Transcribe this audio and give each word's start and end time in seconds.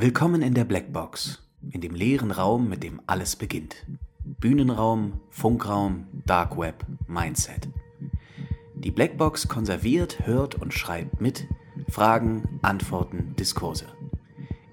Willkommen 0.00 0.42
in 0.42 0.54
der 0.54 0.64
Blackbox, 0.64 1.42
in 1.72 1.80
dem 1.80 1.92
leeren 1.92 2.30
Raum, 2.30 2.68
mit 2.68 2.84
dem 2.84 3.00
alles 3.08 3.34
beginnt. 3.34 3.84
Bühnenraum, 4.22 5.14
Funkraum, 5.28 6.06
Dark 6.24 6.56
Web, 6.56 6.86
Mindset. 7.08 7.68
Die 8.76 8.92
Blackbox 8.92 9.48
konserviert, 9.48 10.24
hört 10.24 10.54
und 10.54 10.72
schreibt 10.72 11.20
mit 11.20 11.48
Fragen, 11.88 12.60
Antworten, 12.62 13.34
Diskurse. 13.40 13.86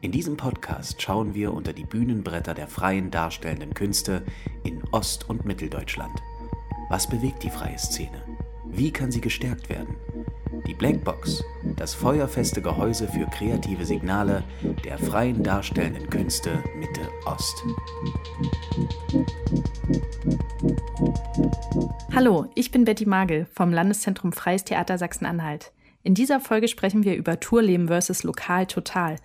In 0.02 0.12
diesem 0.12 0.38
Podcast 0.38 1.02
schauen 1.02 1.34
wir 1.34 1.56
unter 1.56 1.74
die 1.74 1.86
Bühnenbretter 1.86 2.54
der 2.54 2.68
freien 2.68 3.10
darstellenden 3.10 3.74
Künste 3.74 4.22
in 4.64 4.84
Ost- 4.92 5.28
und 5.28 5.44
Mitteldeutschland. 5.44 6.22
Was 6.92 7.10
bewegt 7.10 7.42
die 7.42 7.50
freie 7.50 7.80
Szene? 7.80 8.22
Wie 8.68 8.92
kann 8.92 9.12
sie 9.12 9.22
gestärkt 9.22 9.70
werden? 9.70 9.96
Die 10.68 10.74
Blackbox, 10.74 11.44
das 11.76 11.94
feuerfeste 11.94 12.62
Gehäuse 12.62 13.08
für 13.08 13.28
kreative 13.28 13.86
Signale 13.86 14.44
der 14.84 14.98
freien 14.98 15.44
darstellenden 15.44 16.10
Künste 16.10 16.64
Mitte 16.76 17.02
Ost. 17.26 17.64
Hallo, 22.14 22.48
ich 22.56 22.72
bin 22.72 22.84
Betty 22.84 23.06
Magel 23.06 23.46
vom 23.54 23.72
Landeszentrum 23.72 24.32
Freies 24.32 24.64
Theater 24.64 24.98
Sachsen-Anhalt. 24.98 25.72
In 26.02 26.16
dieser 26.16 26.40
Folge 26.40 26.68
sprechen 26.68 27.04
wir 27.04 27.16
über 27.16 27.40
Tourleben 27.40 27.88
versus 27.88 28.24
Lokal 28.24 28.66
Total. 28.66 29.18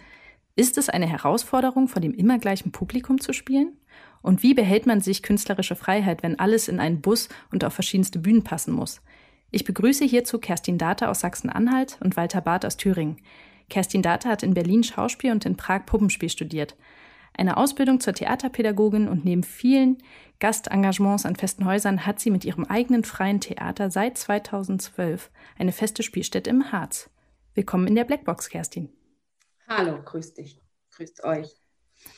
Ist 0.56 0.76
es 0.76 0.90
eine 0.90 1.06
Herausforderung, 1.06 1.88
vor 1.88 2.02
dem 2.02 2.12
immer 2.12 2.38
gleichen 2.38 2.70
Publikum 2.70 3.18
zu 3.18 3.32
spielen? 3.32 3.78
Und 4.20 4.42
wie 4.42 4.52
behält 4.52 4.84
man 4.84 5.00
sich 5.00 5.22
künstlerische 5.22 5.76
Freiheit, 5.76 6.22
wenn 6.22 6.38
alles 6.38 6.68
in 6.68 6.80
einen 6.80 7.00
Bus 7.00 7.30
und 7.50 7.64
auf 7.64 7.72
verschiedenste 7.72 8.18
Bühnen 8.18 8.44
passen 8.44 8.74
muss? 8.74 9.00
Ich 9.50 9.64
begrüße 9.64 10.04
hierzu 10.04 10.38
Kerstin 10.38 10.78
Data 10.78 11.08
aus 11.08 11.20
Sachsen-Anhalt 11.20 11.98
und 12.00 12.16
Walter 12.16 12.40
Barth 12.40 12.64
aus 12.64 12.76
Thüringen. 12.76 13.20
Kerstin 13.68 14.02
Data 14.02 14.28
hat 14.28 14.42
in 14.42 14.54
Berlin 14.54 14.82
Schauspiel 14.84 15.32
und 15.32 15.44
in 15.44 15.56
Prag 15.56 15.86
Puppenspiel 15.86 16.28
studiert. 16.28 16.76
Eine 17.34 17.56
Ausbildung 17.56 18.00
zur 18.00 18.12
Theaterpädagogin 18.12 19.08
und 19.08 19.24
neben 19.24 19.42
vielen 19.42 19.98
Gastengagements 20.40 21.26
an 21.26 21.36
festen 21.36 21.64
Häusern 21.64 22.06
hat 22.06 22.20
sie 22.20 22.30
mit 22.30 22.44
ihrem 22.44 22.64
eigenen 22.64 23.04
freien 23.04 23.40
Theater 23.40 23.90
seit 23.90 24.18
2012 24.18 25.30
eine 25.58 25.72
feste 25.72 26.02
Spielstätte 26.02 26.50
im 26.50 26.72
Harz. 26.72 27.10
Willkommen 27.54 27.86
in 27.86 27.94
der 27.94 28.04
Blackbox, 28.04 28.48
Kerstin. 28.48 28.90
Hallo, 29.68 30.02
grüß 30.02 30.34
dich. 30.34 30.60
Grüßt 30.90 31.24
euch. 31.24 31.59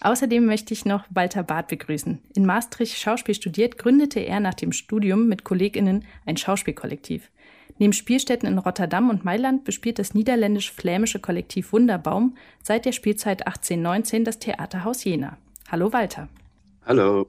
Außerdem 0.00 0.44
möchte 0.44 0.75
ich 0.75 0.84
noch 0.84 1.05
Walter 1.11 1.42
Barth 1.44 1.69
begrüßen. 1.69 2.20
In 2.34 2.44
Maastricht 2.44 2.98
Schauspiel 2.98 3.34
studiert, 3.34 3.78
gründete 3.78 4.20
er 4.20 4.41
nach 4.41 4.55
dem 4.55 4.72
Studium 4.72 5.28
mit 5.28 5.44
KollegInnen 5.44 6.05
ein 6.27 6.36
Schauspielkollektiv. 6.36 7.30
Neben 7.78 7.92
Spielstätten 7.92 8.48
in 8.48 8.58
Rotterdam 8.58 9.11
und 9.11 9.24
Mailand 9.24 9.64
bespielt 9.64 9.98
das 9.98 10.14
niederländisch-flämische 10.14 11.20
Kollektiv 11.20 11.72
Wunderbaum 11.72 12.36
seit 12.62 12.84
der 12.84 12.92
Spielzeit 12.92 13.47
1819 13.47 14.24
das 14.24 14.39
Theaterhaus 14.39 15.05
Jena. 15.05 15.39
Hallo 15.70 15.92
Walter. 15.92 16.28
Hallo. 16.84 17.28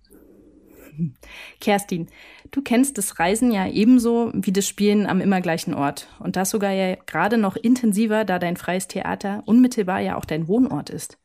Kerstin, 1.60 2.08
du 2.52 2.62
kennst 2.62 2.98
das 2.98 3.20
Reisen 3.20 3.52
ja 3.52 3.68
ebenso 3.68 4.32
wie 4.34 4.52
das 4.52 4.68
Spielen 4.68 5.08
am 5.08 5.22
immer 5.22 5.42
gleichen 5.42 5.74
Ort. 5.74 6.08
Und 6.20 6.36
das 6.36 6.50
sogar 6.50 6.72
ja 6.72 6.96
gerade 7.06 7.38
noch 7.38 7.56
intensiver, 7.56 8.26
da 8.26 8.38
dein 8.40 8.58
freies 8.58 8.88
Theater 8.88 9.44
unmittelbar 9.46 10.02
ja 10.02 10.18
auch 10.18 10.26
dein 10.26 10.48
Wohnort 10.48 10.90
ist. 10.90 11.18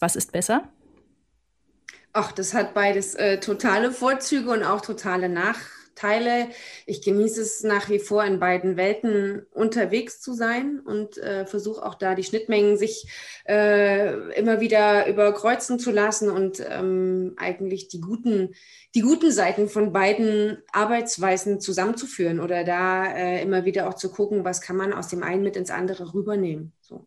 Was 0.00 0.16
ist 0.16 0.32
besser? 0.32 0.70
Ach, 2.12 2.32
das 2.32 2.54
hat 2.54 2.74
beides 2.74 3.14
äh, 3.14 3.38
totale 3.38 3.92
Vorzüge 3.92 4.50
und 4.50 4.64
auch 4.64 4.80
totale 4.80 5.28
Nachteile. 5.28 6.48
Ich 6.86 7.02
genieße 7.02 7.42
es 7.42 7.62
nach 7.62 7.90
wie 7.90 7.98
vor 7.98 8.24
in 8.24 8.40
beiden 8.40 8.76
Welten 8.76 9.46
unterwegs 9.52 10.20
zu 10.20 10.32
sein 10.32 10.80
und 10.80 11.18
äh, 11.18 11.44
versuche 11.46 11.84
auch 11.84 11.94
da 11.94 12.14
die 12.14 12.24
Schnittmengen 12.24 12.76
sich 12.76 13.06
äh, 13.46 14.32
immer 14.38 14.60
wieder 14.60 15.06
überkreuzen 15.06 15.78
zu 15.78 15.90
lassen 15.90 16.30
und 16.30 16.64
ähm, 16.66 17.34
eigentlich 17.36 17.88
die 17.88 18.00
guten, 18.00 18.54
die 18.94 19.02
guten 19.02 19.30
Seiten 19.30 19.68
von 19.68 19.92
beiden 19.92 20.58
Arbeitsweisen 20.72 21.60
zusammenzuführen 21.60 22.40
oder 22.40 22.64
da 22.64 23.04
äh, 23.04 23.42
immer 23.42 23.64
wieder 23.64 23.88
auch 23.88 23.94
zu 23.94 24.10
gucken, 24.10 24.44
was 24.44 24.60
kann 24.60 24.76
man 24.76 24.92
aus 24.92 25.08
dem 25.08 25.22
einen 25.22 25.42
mit 25.42 25.56
ins 25.56 25.70
andere 25.70 26.14
rübernehmen. 26.14 26.72
So. 26.80 27.06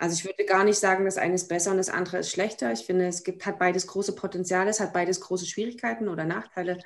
Also 0.00 0.14
ich 0.14 0.24
würde 0.24 0.46
gar 0.46 0.64
nicht 0.64 0.78
sagen, 0.78 1.04
das 1.04 1.18
eine 1.18 1.34
ist 1.34 1.48
besser 1.48 1.72
und 1.72 1.76
das 1.76 1.90
andere 1.90 2.18
ist 2.20 2.30
schlechter. 2.30 2.72
Ich 2.72 2.86
finde, 2.86 3.06
es 3.06 3.22
gibt, 3.22 3.44
hat 3.44 3.58
beides 3.58 3.86
große 3.86 4.14
Potenziale, 4.14 4.70
es 4.70 4.80
hat 4.80 4.94
beides 4.94 5.20
große 5.20 5.44
Schwierigkeiten 5.44 6.08
oder 6.08 6.24
Nachteile. 6.24 6.78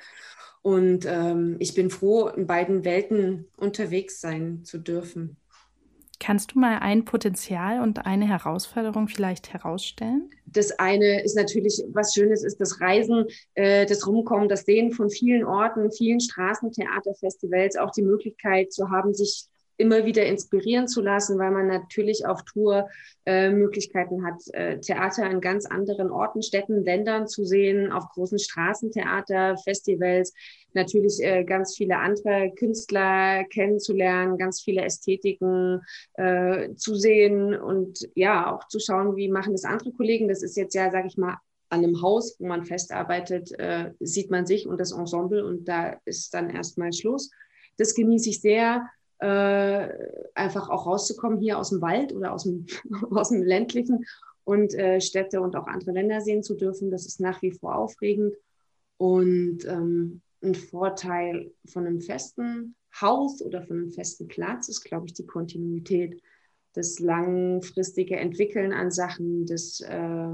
Und 0.61 1.05
ähm, 1.05 1.55
ich 1.59 1.73
bin 1.73 1.89
froh, 1.89 2.27
in 2.27 2.45
beiden 2.45 2.83
Welten 2.83 3.47
unterwegs 3.55 4.19
sein 4.19 4.65
zu 4.65 4.79
dürfen. 4.79 5.37
Kannst 6.19 6.53
du 6.53 6.59
mal 6.59 6.79
ein 6.79 7.05
Potenzial 7.05 7.81
und 7.81 8.05
eine 8.05 8.27
Herausforderung 8.27 9.07
vielleicht 9.07 9.53
herausstellen? 9.53 10.29
Das 10.45 10.77
eine 10.77 11.23
ist 11.23 11.37
natürlich, 11.37 11.81
was 11.93 12.13
Schönes 12.13 12.43
ist 12.43 12.59
das 12.59 12.81
Reisen, 12.81 13.27
äh, 13.53 13.85
das 13.85 14.05
Rumkommen, 14.05 14.49
das 14.49 14.65
Sehen 14.65 14.91
von 14.91 15.09
vielen 15.09 15.45
Orten, 15.45 15.89
vielen 15.89 16.19
Straßen, 16.19 16.69
Theaterfestivals, 16.73 17.77
auch 17.77 17.91
die 17.91 18.03
Möglichkeit 18.03 18.73
zu 18.73 18.89
haben, 18.89 19.13
sich 19.13 19.47
immer 19.77 20.05
wieder 20.05 20.25
inspirieren 20.25 20.87
zu 20.87 21.01
lassen, 21.01 21.37
weil 21.37 21.51
man 21.51 21.67
natürlich 21.67 22.25
auf 22.25 22.43
Tour 22.43 22.87
äh, 23.25 23.49
Möglichkeiten 23.49 24.25
hat, 24.25 24.41
äh, 24.53 24.79
Theater 24.79 25.25
an 25.25 25.41
ganz 25.41 25.65
anderen 25.65 26.11
Orten, 26.11 26.41
Städten, 26.41 26.83
Ländern 26.83 27.27
zu 27.27 27.45
sehen, 27.45 27.91
auf 27.91 28.05
großen 28.09 28.39
Straßentheater, 28.39 29.57
Festivals, 29.57 30.33
natürlich 30.73 31.19
äh, 31.21 31.43
ganz 31.43 31.75
viele 31.75 31.97
andere 31.97 32.51
Künstler 32.57 33.43
kennenzulernen, 33.45 34.37
ganz 34.37 34.61
viele 34.61 34.83
Ästhetiken 34.83 35.81
äh, 36.13 36.73
zu 36.75 36.95
sehen 36.95 37.55
und 37.55 38.07
ja, 38.15 38.53
auch 38.53 38.67
zu 38.67 38.79
schauen, 38.79 39.15
wie 39.15 39.29
machen 39.29 39.53
das 39.53 39.63
andere 39.63 39.91
Kollegen. 39.91 40.27
Das 40.27 40.43
ist 40.43 40.57
jetzt 40.57 40.75
ja, 40.75 40.91
sage 40.91 41.07
ich 41.07 41.17
mal, 41.17 41.37
an 41.69 41.83
einem 41.83 42.01
Haus, 42.01 42.37
wo 42.39 42.47
man 42.47 42.65
festarbeitet, 42.65 43.51
äh, 43.59 43.91
sieht 43.99 44.29
man 44.31 44.45
sich 44.45 44.67
und 44.67 44.79
das 44.79 44.91
Ensemble 44.91 45.45
und 45.45 45.67
da 45.67 45.99
ist 46.05 46.33
dann 46.33 46.49
erstmal 46.49 46.93
Schluss. 46.93 47.31
Das 47.77 47.95
genieße 47.95 48.29
ich 48.29 48.41
sehr 48.41 48.87
äh, 49.19 49.89
einfach 50.33 50.69
auch 50.69 50.85
rauszukommen 50.85 51.39
hier 51.39 51.57
aus 51.57 51.69
dem 51.69 51.81
Wald 51.81 52.13
oder 52.13 52.33
aus 52.33 52.43
dem, 52.43 52.65
aus 53.11 53.29
dem 53.29 53.43
ländlichen 53.43 54.05
und 54.43 54.73
äh, 54.73 55.01
Städte 55.01 55.41
und 55.41 55.55
auch 55.55 55.67
andere 55.67 55.91
Länder 55.91 56.21
sehen 56.21 56.43
zu 56.43 56.55
dürfen. 56.55 56.91
Das 56.91 57.05
ist 57.05 57.19
nach 57.19 57.41
wie 57.41 57.51
vor 57.51 57.75
aufregend 57.75 58.35
und 58.97 59.65
ähm, 59.65 60.21
ein 60.43 60.55
Vorteil 60.55 61.51
von 61.65 61.85
einem 61.85 62.01
festen 62.01 62.75
Haus 63.01 63.41
oder 63.41 63.63
von 63.63 63.77
einem 63.77 63.91
festen 63.91 64.27
Platz 64.27 64.69
ist, 64.69 64.81
glaube 64.83 65.07
ich, 65.07 65.13
die 65.13 65.25
Kontinuität, 65.25 66.21
das 66.73 66.99
langfristige 66.99 68.17
Entwickeln 68.17 68.73
an 68.73 68.91
Sachen, 68.91 69.45
das 69.45 69.81
äh, 69.81 70.29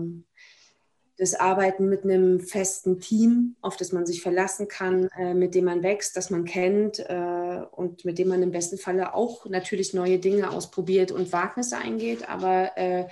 das 1.17 1.35
Arbeiten 1.35 1.89
mit 1.89 2.03
einem 2.03 2.39
festen 2.39 2.99
Team, 2.99 3.55
auf 3.61 3.77
das 3.77 3.91
man 3.91 4.05
sich 4.05 4.21
verlassen 4.21 4.67
kann, 4.67 5.07
äh, 5.17 5.33
mit 5.33 5.55
dem 5.55 5.65
man 5.65 5.83
wächst, 5.83 6.17
das 6.17 6.29
man 6.29 6.45
kennt 6.45 6.99
äh, 6.99 7.61
und 7.71 8.05
mit 8.05 8.17
dem 8.17 8.29
man 8.29 8.41
im 8.41 8.51
besten 8.51 8.77
Falle 8.77 9.13
auch 9.13 9.45
natürlich 9.45 9.93
neue 9.93 10.19
Dinge 10.19 10.51
ausprobiert 10.51 11.11
und 11.11 11.31
Wagnisse 11.31 11.77
eingeht, 11.77 12.27
aber 12.29 12.77
äh, 12.77 13.07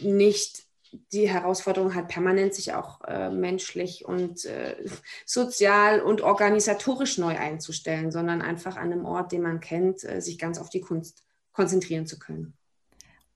nicht 0.00 0.64
die 1.12 1.28
Herausforderung 1.28 1.94
hat, 1.94 2.08
permanent 2.08 2.54
sich 2.54 2.72
auch 2.72 3.00
äh, 3.06 3.30
menschlich 3.30 4.04
und 4.04 4.44
äh, 4.44 4.76
sozial 5.24 6.00
und 6.00 6.20
organisatorisch 6.20 7.18
neu 7.18 7.36
einzustellen, 7.36 8.10
sondern 8.10 8.42
einfach 8.42 8.76
an 8.76 8.92
einem 8.92 9.04
Ort, 9.04 9.32
den 9.32 9.42
man 9.42 9.60
kennt, 9.60 10.04
äh, 10.04 10.20
sich 10.20 10.38
ganz 10.38 10.58
auf 10.58 10.70
die 10.70 10.80
Kunst 10.80 11.22
konzentrieren 11.52 12.06
zu 12.06 12.18
können. 12.18 12.54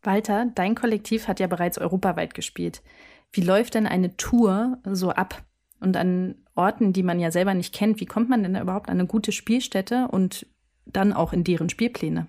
Walter, 0.02 0.46
dein 0.54 0.74
Kollektiv 0.74 1.28
hat 1.28 1.40
ja 1.40 1.46
bereits 1.46 1.78
europaweit 1.78 2.34
gespielt. 2.34 2.82
Wie 3.34 3.40
läuft 3.40 3.74
denn 3.74 3.88
eine 3.88 4.16
Tour 4.16 4.78
so 4.84 5.10
ab? 5.10 5.42
Und 5.80 5.96
an 5.96 6.36
Orten, 6.54 6.92
die 6.92 7.02
man 7.02 7.18
ja 7.18 7.32
selber 7.32 7.52
nicht 7.52 7.74
kennt, 7.74 8.00
wie 8.00 8.06
kommt 8.06 8.30
man 8.30 8.44
denn 8.44 8.56
überhaupt 8.56 8.88
an 8.88 8.98
eine 9.00 9.08
gute 9.08 9.32
Spielstätte 9.32 10.06
und 10.08 10.46
dann 10.86 11.12
auch 11.12 11.32
in 11.32 11.42
deren 11.42 11.68
Spielpläne? 11.68 12.28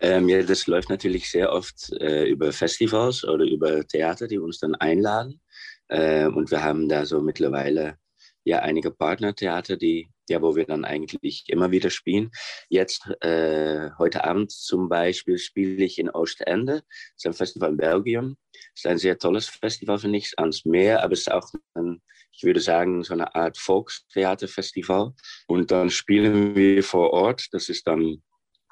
Ähm, 0.00 0.28
ja, 0.28 0.42
das 0.42 0.66
läuft 0.66 0.90
natürlich 0.90 1.30
sehr 1.30 1.50
oft 1.50 1.90
äh, 2.00 2.24
über 2.26 2.52
Festivals 2.52 3.24
oder 3.24 3.46
über 3.46 3.86
Theater, 3.86 4.28
die 4.28 4.38
uns 4.38 4.58
dann 4.58 4.74
einladen. 4.74 5.40
Äh, 5.88 6.26
und 6.26 6.50
wir 6.50 6.62
haben 6.62 6.86
da 6.86 7.06
so 7.06 7.22
mittlerweile 7.22 7.96
ja 8.44 8.58
einige 8.58 8.90
Partnertheater, 8.90 9.78
die 9.78 10.08
ja, 10.28 10.40
wo 10.40 10.56
wir 10.56 10.64
dann 10.64 10.84
eigentlich 10.84 11.44
immer 11.48 11.70
wieder 11.70 11.90
spielen. 11.90 12.30
Jetzt, 12.68 13.06
äh, 13.20 13.90
heute 13.98 14.24
Abend 14.24 14.50
zum 14.50 14.88
Beispiel, 14.88 15.38
spiele 15.38 15.84
ich 15.84 15.98
in 15.98 16.10
Oostende. 16.10 16.82
Das 16.82 17.16
ist 17.16 17.26
ein 17.26 17.34
Festival 17.34 17.70
in 17.70 17.76
Belgien. 17.76 18.36
Das 18.52 18.84
ist 18.84 18.86
ein 18.86 18.98
sehr 18.98 19.18
tolles 19.18 19.48
Festival, 19.48 19.98
finde 19.98 20.18
ich, 20.18 20.32
ans 20.38 20.64
Meer, 20.64 21.02
aber 21.02 21.12
es 21.12 21.20
ist 21.20 21.32
auch 21.32 21.48
ein, 21.74 22.02
ich 22.32 22.42
würde 22.42 22.60
sagen, 22.60 23.04
so 23.04 23.14
eine 23.14 23.34
Art 23.34 23.58
Volkstheaterfestival. 23.58 25.12
Und 25.46 25.70
dann 25.70 25.90
spielen 25.90 26.54
wir 26.54 26.82
vor 26.82 27.10
Ort. 27.12 27.48
Das 27.52 27.68
ist 27.68 27.86
dann, 27.86 28.22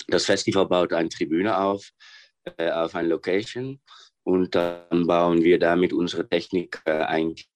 das 0.08 0.26
Festival 0.26 0.66
baut 0.66 0.92
eine 0.92 1.08
Tribüne 1.08 1.58
auf, 1.58 1.90
äh, 2.56 2.70
auf 2.70 2.94
eine 2.94 3.08
Location. 3.08 3.80
Und 4.24 4.54
dann 4.54 5.06
bauen 5.06 5.42
wir 5.42 5.58
da 5.58 5.76
mit 5.76 5.92
unserer 5.92 6.28
Technik 6.28 6.80
äh, 6.84 7.02
eigentlich 7.02 7.48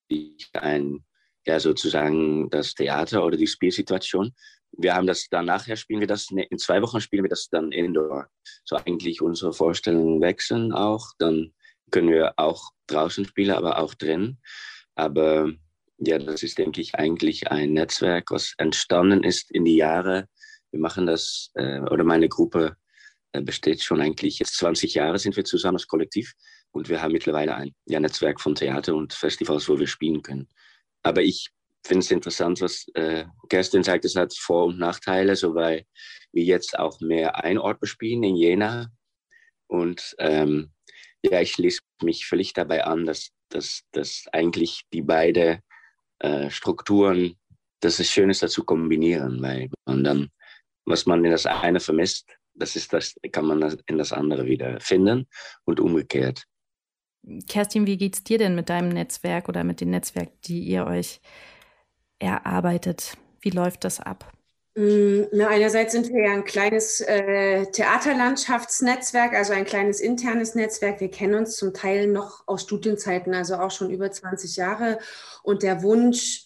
ein 0.53 1.06
ja 1.47 1.61
sozusagen 1.61 2.51
das 2.51 2.75
Theater 2.75 3.25
oder 3.25 3.37
die 3.37 3.47
Spielsituation. 3.47 4.33
Wir 4.73 4.95
haben 4.95 5.07
das 5.07 5.29
dann 5.31 5.47
nachher 5.47 5.77
spielen 5.77 6.01
wir 6.01 6.07
das, 6.07 6.29
in 6.31 6.59
zwei 6.59 6.83
Wochen 6.83 7.01
spielen 7.01 7.25
wir 7.25 7.31
das 7.31 7.49
dann 7.49 7.73
indoor. 7.73 8.27
So 8.65 8.77
eigentlich 8.77 9.23
unsere 9.23 9.53
Vorstellungen 9.53 10.21
wechseln 10.21 10.73
auch. 10.73 11.13
Dann 11.19 11.53
können 11.91 12.11
wir 12.11 12.35
auch 12.37 12.71
draußen 12.89 13.25
spielen, 13.25 13.53
aber 13.53 13.79
auch 13.79 13.95
drin. 13.95 14.39
Aber 14.95 15.53
ja, 15.99 16.19
das 16.19 16.43
ist, 16.43 16.59
denke 16.59 16.81
ich, 16.81 16.95
eigentlich 16.95 17.51
ein 17.51 17.73
Netzwerk, 17.73 18.31
was 18.31 18.55
entstanden 18.59 19.25
ist 19.25 19.51
in 19.51 19.65
die 19.65 19.77
Jahre. 19.77 20.29
Wir 20.71 20.81
machen 20.81 21.07
das, 21.07 21.51
äh, 21.55 21.81
oder 21.81 22.05
meine 22.05 22.29
Gruppe 22.29 22.77
äh, 23.33 23.41
besteht 23.41 23.83
schon 23.83 24.01
eigentlich 24.01 24.39
jetzt 24.39 24.57
20 24.57 24.95
Jahre, 24.95 25.19
sind 25.19 25.37
wir 25.37 25.45
zusammen 25.45 25.77
als 25.77 25.87
Kollektiv. 25.87 26.33
Und 26.71 26.89
wir 26.89 27.01
haben 27.01 27.13
mittlerweile 27.13 27.55
ein 27.55 27.75
ja, 27.87 28.01
Netzwerk 28.01 28.41
von 28.41 28.55
Theater 28.55 28.95
und 28.95 29.15
Festivals, 29.15 29.69
wo 29.69 29.79
wir 29.79 29.87
spielen 29.87 30.23
können. 30.23 30.49
Aber 31.07 31.23
ich 31.23 31.51
finde 31.87 32.01
es 32.01 32.11
interessant, 32.11 32.61
was 32.61 32.87
äh, 32.95 33.27
Kerstin 33.49 33.85
sagt, 33.85 34.05
es 34.05 34.17
hat 34.17 34.35
Vor- 34.37 34.67
und 34.67 34.79
Nachteile, 34.79 35.37
so 35.37 35.55
weil 35.55 35.85
wir 36.33 36.43
jetzt 36.43 36.77
auch 36.79 37.01
mehr 37.01 37.45
ein 37.45 37.59
Ort 37.59 37.79
bespielen 37.79 38.25
in 38.25 38.37
Jena. 38.37 38.89
Und 39.69 40.17
ähm, 40.19 40.73
ja, 41.23 41.41
ich 41.41 41.53
schließe 41.53 41.81
mich 42.03 42.27
völlig 42.27 42.53
dabei 42.55 42.85
an, 42.85 43.07
dass, 43.07 43.31
dass, 43.51 43.83
dass 43.93 44.25
eigentlich 44.33 44.83
die 44.93 45.03
beiden 45.03 45.61
äh, 46.19 46.51
Strukturen, 46.51 47.37
dass 47.81 48.01
es 48.01 48.11
schön 48.11 48.31
ist, 48.31 48.43
dazu 48.43 48.65
kombinieren, 48.65 49.41
weil 49.43 49.71
man 49.85 50.03
dann, 50.03 50.31
was 50.87 51.07
man 51.07 51.25
in 51.25 51.31
das 51.31 51.47
eine 51.47 51.79
vermisst, 51.79 52.37
das 52.55 52.75
ist 52.75 52.93
das, 52.93 53.15
kann 53.31 53.47
man 53.47 53.79
in 53.87 53.99
das 53.99 54.13
andere 54.13 54.47
wieder 54.47 54.81
finden 54.81 55.29
und 55.65 55.79
umgekehrt. 55.79 56.47
Kerstin, 57.49 57.87
wie 57.87 57.97
geht's 57.97 58.23
dir 58.23 58.39
denn 58.39 58.55
mit 58.55 58.69
deinem 58.69 58.91
Netzwerk 58.91 59.49
oder 59.49 59.65
mit 59.65 59.81
den 59.81 59.91
Netzwerken, 59.91 60.37
die 60.45 60.61
ihr 60.61 60.87
euch 60.87 61.21
erarbeitet? 62.19 63.17
Wie 63.41 63.51
läuft 63.51 63.85
das 63.85 64.01
ab? 64.01 64.33
Mm, 64.77 65.25
na, 65.33 65.49
einerseits 65.49 65.93
sind 65.93 66.13
wir 66.13 66.25
ja 66.25 66.33
ein 66.33 66.45
kleines 66.45 67.01
äh, 67.01 67.65
Theaterlandschaftsnetzwerk, 67.73 69.33
also 69.33 69.55
ein 69.55 69.65
kleines 69.65 70.01
internes 70.01 70.55
Netzwerk. 70.55 71.01
Wir 71.01 71.11
kennen 71.11 71.35
uns 71.35 71.57
zum 71.57 71.73
Teil 71.73 72.07
noch 72.07 72.47
aus 72.47 72.63
Studienzeiten, 72.63 73.35
also 73.35 73.57
auch 73.57 73.71
schon 73.71 73.91
über 73.91 74.11
20 74.11 74.57
Jahre. 74.57 74.99
Und 75.43 75.63
der 75.63 75.83
Wunsch, 75.83 76.45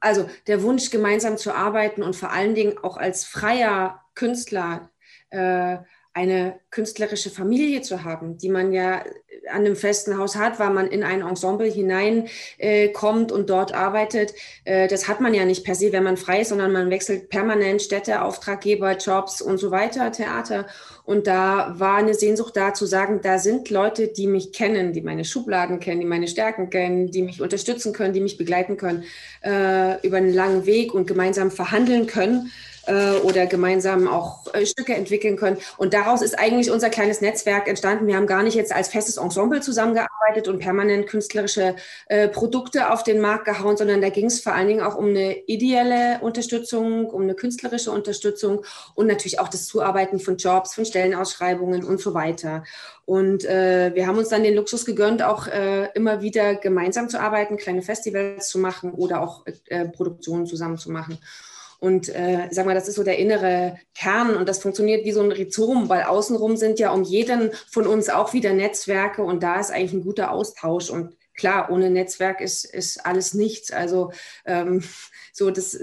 also 0.00 0.30
der 0.46 0.62
Wunsch, 0.62 0.90
gemeinsam 0.90 1.36
zu 1.36 1.52
arbeiten 1.52 2.04
und 2.04 2.14
vor 2.14 2.30
allen 2.30 2.54
Dingen 2.54 2.78
auch 2.78 2.96
als 2.96 3.24
freier 3.24 4.04
Künstler 4.14 4.90
äh, 5.30 5.78
eine 6.16 6.58
künstlerische 6.70 7.28
Familie 7.28 7.82
zu 7.82 8.02
haben, 8.02 8.38
die 8.38 8.48
man 8.48 8.72
ja 8.72 9.04
an 9.50 9.66
einem 9.66 9.76
festen 9.76 10.16
Haus 10.16 10.34
hat, 10.34 10.58
weil 10.58 10.70
man 10.70 10.86
in 10.86 11.04
ein 11.04 11.20
Ensemble 11.20 11.70
hineinkommt 11.70 13.30
äh, 13.30 13.34
und 13.34 13.50
dort 13.50 13.74
arbeitet. 13.74 14.32
Äh, 14.64 14.88
das 14.88 15.08
hat 15.08 15.20
man 15.20 15.34
ja 15.34 15.44
nicht 15.44 15.62
per 15.62 15.74
se, 15.74 15.92
wenn 15.92 16.04
man 16.04 16.16
frei 16.16 16.40
ist, 16.40 16.48
sondern 16.48 16.72
man 16.72 16.88
wechselt 16.88 17.28
permanent 17.28 17.82
Städte, 17.82 18.22
Auftraggeber, 18.22 18.96
Jobs 18.96 19.42
und 19.42 19.58
so 19.58 19.70
weiter, 19.70 20.10
Theater. 20.10 20.66
Und 21.04 21.26
da 21.26 21.74
war 21.78 21.98
eine 21.98 22.14
Sehnsucht 22.14 22.56
da 22.56 22.72
zu 22.72 22.86
sagen, 22.86 23.20
da 23.22 23.38
sind 23.38 23.68
Leute, 23.68 24.08
die 24.08 24.26
mich 24.26 24.54
kennen, 24.54 24.94
die 24.94 25.02
meine 25.02 25.26
Schubladen 25.26 25.80
kennen, 25.80 26.00
die 26.00 26.06
meine 26.06 26.28
Stärken 26.28 26.70
kennen, 26.70 27.10
die 27.10 27.20
mich 27.20 27.42
unterstützen 27.42 27.92
können, 27.92 28.14
die 28.14 28.22
mich 28.22 28.38
begleiten 28.38 28.78
können 28.78 29.04
äh, 29.44 30.00
über 30.00 30.16
einen 30.16 30.32
langen 30.32 30.64
Weg 30.64 30.94
und 30.94 31.06
gemeinsam 31.06 31.50
verhandeln 31.50 32.06
können 32.06 32.50
äh, 32.86 33.16
oder 33.22 33.46
gemeinsam 33.46 34.08
auch 34.08 34.52
äh, 34.54 34.66
Stücke 34.66 34.94
entwickeln 34.94 35.36
können. 35.36 35.58
Und 35.76 35.94
daraus 35.94 36.22
ist 36.22 36.38
eigentlich 36.38 36.70
unser 36.70 36.90
kleines 36.90 37.20
Netzwerk 37.20 37.68
entstanden. 37.68 38.06
Wir 38.06 38.16
haben 38.16 38.26
gar 38.26 38.42
nicht 38.42 38.54
jetzt 38.54 38.72
als 38.72 38.88
festes 38.88 39.16
Ensemble 39.16 39.60
zusammengearbeitet 39.60 40.48
und 40.48 40.58
permanent 40.58 41.06
künstlerische 41.06 41.76
äh, 42.06 42.28
Produkte 42.28 42.90
auf 42.90 43.02
den 43.02 43.20
Markt 43.20 43.44
gehauen, 43.44 43.76
sondern 43.76 44.00
da 44.00 44.08
ging 44.08 44.26
es 44.26 44.40
vor 44.40 44.54
allen 44.54 44.68
Dingen 44.68 44.82
auch 44.82 44.96
um 44.96 45.06
eine 45.06 45.36
ideelle 45.46 46.20
Unterstützung, 46.20 47.06
um 47.06 47.22
eine 47.22 47.34
künstlerische 47.34 47.90
Unterstützung 47.90 48.64
und 48.94 49.06
natürlich 49.06 49.40
auch 49.40 49.48
das 49.48 49.66
Zuarbeiten 49.66 50.18
von 50.18 50.36
Jobs, 50.36 50.74
von 50.74 50.84
Stellenausschreibungen 50.84 51.84
und 51.84 52.00
so 52.00 52.14
weiter. 52.14 52.64
Und 53.04 53.44
äh, 53.44 53.94
wir 53.94 54.06
haben 54.08 54.18
uns 54.18 54.30
dann 54.30 54.42
den 54.42 54.56
Luxus 54.56 54.84
gegönnt, 54.84 55.22
auch 55.22 55.46
äh, 55.46 55.88
immer 55.94 56.22
wieder 56.22 56.56
gemeinsam 56.56 57.08
zu 57.08 57.20
arbeiten, 57.20 57.56
kleine 57.56 57.82
Festivals 57.82 58.48
zu 58.48 58.58
machen 58.58 58.90
oder 58.90 59.20
auch 59.20 59.46
äh, 59.66 59.86
Produktionen 59.86 60.46
zusammen 60.46 60.76
zu 60.76 60.90
machen. 60.90 61.18
Und 61.78 62.08
äh, 62.08 62.48
sag 62.50 62.66
mal, 62.66 62.74
das 62.74 62.88
ist 62.88 62.94
so 62.94 63.02
der 63.04 63.18
innere 63.18 63.78
Kern 63.94 64.36
und 64.36 64.48
das 64.48 64.60
funktioniert 64.60 65.04
wie 65.04 65.12
so 65.12 65.22
ein 65.22 65.32
Rhizom, 65.32 65.88
weil 65.88 66.04
außenrum 66.04 66.56
sind 66.56 66.78
ja 66.78 66.90
um 66.90 67.02
jeden 67.02 67.50
von 67.70 67.86
uns 67.86 68.08
auch 68.08 68.32
wieder 68.32 68.52
Netzwerke 68.52 69.22
und 69.22 69.42
da 69.42 69.60
ist 69.60 69.70
eigentlich 69.70 69.92
ein 69.92 70.04
guter 70.04 70.30
Austausch. 70.32 70.90
Und 70.90 71.16
klar, 71.34 71.70
ohne 71.70 71.90
Netzwerk 71.90 72.40
ist, 72.40 72.64
ist 72.64 73.04
alles 73.04 73.34
nichts. 73.34 73.70
Also 73.70 74.12
ähm, 74.44 74.82
so 75.32 75.50
das. 75.50 75.78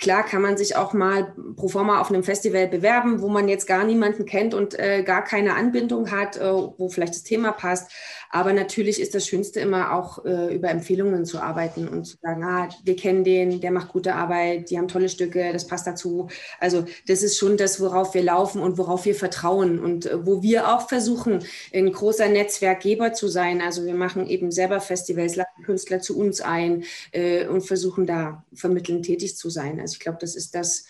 Klar 0.00 0.24
kann 0.24 0.40
man 0.40 0.56
sich 0.56 0.76
auch 0.76 0.94
mal 0.94 1.34
pro 1.56 1.68
forma 1.68 2.00
auf 2.00 2.10
einem 2.10 2.24
Festival 2.24 2.68
bewerben, 2.68 3.20
wo 3.20 3.28
man 3.28 3.48
jetzt 3.48 3.66
gar 3.66 3.84
niemanden 3.84 4.24
kennt 4.24 4.54
und 4.54 4.78
äh, 4.78 5.02
gar 5.02 5.22
keine 5.22 5.54
Anbindung 5.54 6.10
hat, 6.10 6.38
äh, 6.38 6.52
wo 6.52 6.88
vielleicht 6.88 7.14
das 7.14 7.22
Thema 7.22 7.52
passt. 7.52 7.92
Aber 8.30 8.52
natürlich 8.52 9.00
ist 9.00 9.14
das 9.14 9.26
Schönste 9.26 9.60
immer 9.60 9.92
auch 9.92 10.24
äh, 10.24 10.54
über 10.54 10.70
Empfehlungen 10.70 11.24
zu 11.24 11.40
arbeiten 11.40 11.88
und 11.88 12.04
zu 12.04 12.16
sagen, 12.22 12.44
ah, 12.44 12.68
wir 12.84 12.96
kennen 12.96 13.24
den, 13.24 13.60
der 13.60 13.72
macht 13.72 13.88
gute 13.88 14.14
Arbeit, 14.14 14.70
die 14.70 14.78
haben 14.78 14.86
tolle 14.86 15.08
Stücke, 15.08 15.52
das 15.52 15.66
passt 15.66 15.86
dazu. 15.86 16.28
Also 16.60 16.84
das 17.08 17.22
ist 17.22 17.36
schon 17.36 17.56
das, 17.56 17.80
worauf 17.80 18.14
wir 18.14 18.22
laufen 18.22 18.62
und 18.62 18.78
worauf 18.78 19.04
wir 19.04 19.16
vertrauen 19.16 19.80
und 19.80 20.06
äh, 20.06 20.24
wo 20.24 20.42
wir 20.42 20.72
auch 20.72 20.88
versuchen, 20.88 21.44
ein 21.74 21.92
großer 21.92 22.28
Netzwerkgeber 22.28 23.12
zu 23.12 23.26
sein. 23.26 23.60
Also 23.60 23.84
wir 23.84 23.94
machen 23.94 24.26
eben 24.28 24.52
selber 24.52 24.80
Festivals, 24.80 25.36
laden 25.36 25.64
Künstler 25.64 26.00
zu 26.00 26.16
uns 26.16 26.40
ein 26.40 26.84
äh, 27.10 27.46
und 27.46 27.62
versuchen 27.62 28.06
da 28.06 28.44
vermittelnd 28.54 29.04
tätig 29.04 29.36
zu 29.36 29.50
sein. 29.50 29.80
Also 29.80 29.89
ich 29.92 30.00
glaube, 30.00 30.18
das 30.20 30.34
ist 30.34 30.54
das, 30.54 30.86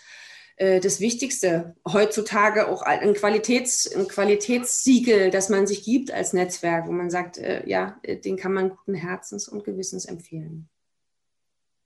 äh, 0.57 0.79
das 0.79 0.99
Wichtigste 0.99 1.75
heutzutage 1.87 2.67
auch 2.67 2.81
ein, 2.81 3.13
Qualitäts, 3.13 3.93
ein 3.95 4.07
Qualitätssiegel, 4.07 5.31
das 5.31 5.49
man 5.49 5.67
sich 5.67 5.83
gibt 5.83 6.11
als 6.11 6.33
Netzwerk, 6.33 6.87
wo 6.87 6.91
man 6.91 7.09
sagt, 7.09 7.37
äh, 7.37 7.67
ja, 7.67 7.99
äh, 8.03 8.17
den 8.17 8.37
kann 8.37 8.53
man 8.53 8.69
guten 8.69 8.93
Herzens 8.93 9.47
und 9.47 9.63
Gewissens 9.63 10.05
empfehlen. 10.05 10.69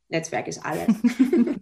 Netzwerk 0.09 0.47
ist 0.47 0.63
alles. 0.65 0.87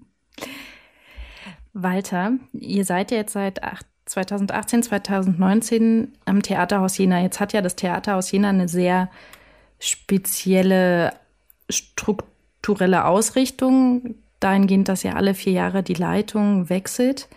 Walter, 1.74 2.34
ihr 2.54 2.86
seid 2.86 3.12
ja 3.12 3.18
jetzt 3.18 3.34
seit 3.34 3.60
2018, 4.06 4.84
2019 4.84 6.14
am 6.26 6.44
Theaterhaus 6.44 6.98
Jena. 6.98 7.22
Jetzt 7.22 7.40
hat 7.40 7.54
ja 7.54 7.62
das 7.62 7.76
Theaterhaus 7.76 8.32
Jena 8.32 8.50
eine 8.50 8.68
sehr 8.68 9.10
spezielle 9.80 11.14
strukturelle 11.70 13.06
Ausrichtung 13.06 14.16
dahingehend, 14.44 14.88
dass 14.88 15.04
ja 15.04 15.14
alle 15.14 15.34
vier 15.34 15.54
Jahre 15.54 15.84
die 15.84 15.94
Leitung 15.94 16.70
wechselt. 16.70 17.30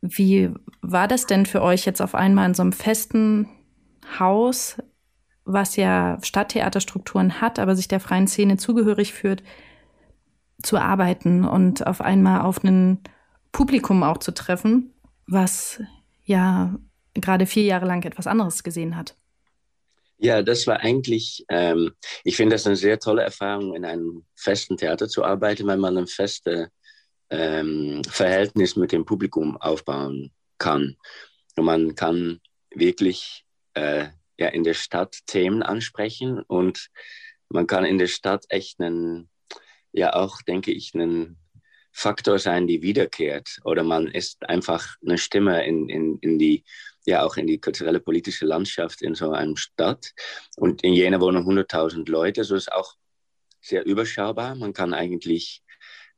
Wie 0.00 0.50
war 0.80 1.08
das 1.08 1.26
denn 1.26 1.46
für 1.46 1.62
euch 1.62 1.84
jetzt 1.84 2.00
auf 2.00 2.14
einmal 2.14 2.46
in 2.46 2.54
so 2.54 2.62
einem 2.62 2.72
festen 2.72 3.48
Haus, 4.18 4.78
was 5.44 5.76
ja 5.76 6.18
Stadttheaterstrukturen 6.22 7.40
hat, 7.40 7.58
aber 7.58 7.74
sich 7.74 7.88
der 7.88 8.00
freien 8.00 8.28
Szene 8.28 8.56
zugehörig 8.56 9.12
führt, 9.12 9.42
zu 10.62 10.78
arbeiten 10.78 11.44
und 11.44 11.86
auf 11.86 12.00
einmal 12.00 12.42
auf 12.42 12.62
ein 12.64 13.00
Publikum 13.52 14.02
auch 14.02 14.18
zu 14.18 14.32
treffen, 14.32 14.92
was 15.26 15.80
ja 16.24 16.74
gerade 17.14 17.46
vier 17.46 17.64
Jahre 17.64 17.86
lang 17.86 18.04
etwas 18.04 18.26
anderes 18.26 18.62
gesehen 18.62 18.96
hat? 18.96 19.16
Ja, 20.20 20.42
das 20.42 20.66
war 20.66 20.80
eigentlich, 20.80 21.44
ähm, 21.48 21.92
ich 22.24 22.36
finde 22.36 22.56
das 22.56 22.66
eine 22.66 22.74
sehr 22.74 22.98
tolle 22.98 23.22
Erfahrung, 23.22 23.74
in 23.74 23.84
einem 23.84 24.24
festen 24.34 24.76
Theater 24.76 25.08
zu 25.08 25.24
arbeiten, 25.24 25.66
weil 25.66 25.76
man 25.76 25.96
ein 25.96 26.08
festes 26.08 26.68
ähm, 27.30 28.02
Verhältnis 28.08 28.74
mit 28.74 28.90
dem 28.90 29.04
Publikum 29.04 29.56
aufbauen 29.58 30.32
kann. 30.58 30.96
Und 31.56 31.64
man 31.64 31.94
kann 31.94 32.40
wirklich 32.74 33.44
äh, 33.74 34.08
ja, 34.38 34.48
in 34.48 34.64
der 34.64 34.74
Stadt 34.74 35.18
Themen 35.26 35.62
ansprechen 35.62 36.40
und 36.42 36.90
man 37.48 37.66
kann 37.66 37.84
in 37.84 37.98
der 37.98 38.08
Stadt 38.08 38.44
echt 38.48 38.80
einen, 38.80 39.30
ja 39.92 40.14
auch, 40.14 40.42
denke 40.42 40.72
ich, 40.72 40.94
einen 40.94 41.38
Faktor 41.92 42.38
sein, 42.38 42.66
die 42.66 42.82
wiederkehrt. 42.82 43.58
Oder 43.64 43.82
man 43.82 44.06
ist 44.06 44.48
einfach 44.48 44.96
eine 45.04 45.18
Stimme 45.18 45.66
in, 45.66 45.88
in, 45.88 46.18
in 46.20 46.38
die 46.38 46.64
ja 47.08 47.24
auch 47.24 47.36
in 47.36 47.46
die 47.46 47.58
kulturelle 47.58 48.00
politische 48.00 48.46
Landschaft 48.46 49.02
in 49.02 49.14
so 49.14 49.32
einer 49.32 49.56
Stadt. 49.56 50.12
Und 50.56 50.82
in 50.82 50.92
Jena 50.92 51.20
wohnen 51.20 51.44
100.000 51.44 52.08
Leute, 52.08 52.44
so 52.44 52.54
ist 52.54 52.72
auch 52.72 52.94
sehr 53.60 53.84
überschaubar. 53.84 54.54
Man 54.54 54.72
kann 54.72 54.94
eigentlich 54.94 55.62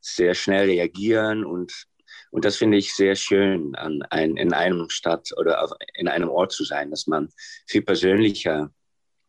sehr 0.00 0.34
schnell 0.34 0.66
reagieren 0.66 1.44
und, 1.44 1.86
und 2.30 2.44
das 2.44 2.56
finde 2.56 2.78
ich 2.78 2.94
sehr 2.94 3.16
schön, 3.16 3.74
an 3.76 4.02
ein, 4.10 4.36
in 4.36 4.52
einem 4.52 4.88
Stadt 4.90 5.30
oder 5.36 5.62
auf, 5.62 5.70
in 5.94 6.08
einem 6.08 6.28
Ort 6.28 6.52
zu 6.52 6.64
sein, 6.64 6.90
dass 6.90 7.06
man 7.06 7.28
viel 7.66 7.82
persönlicher 7.82 8.72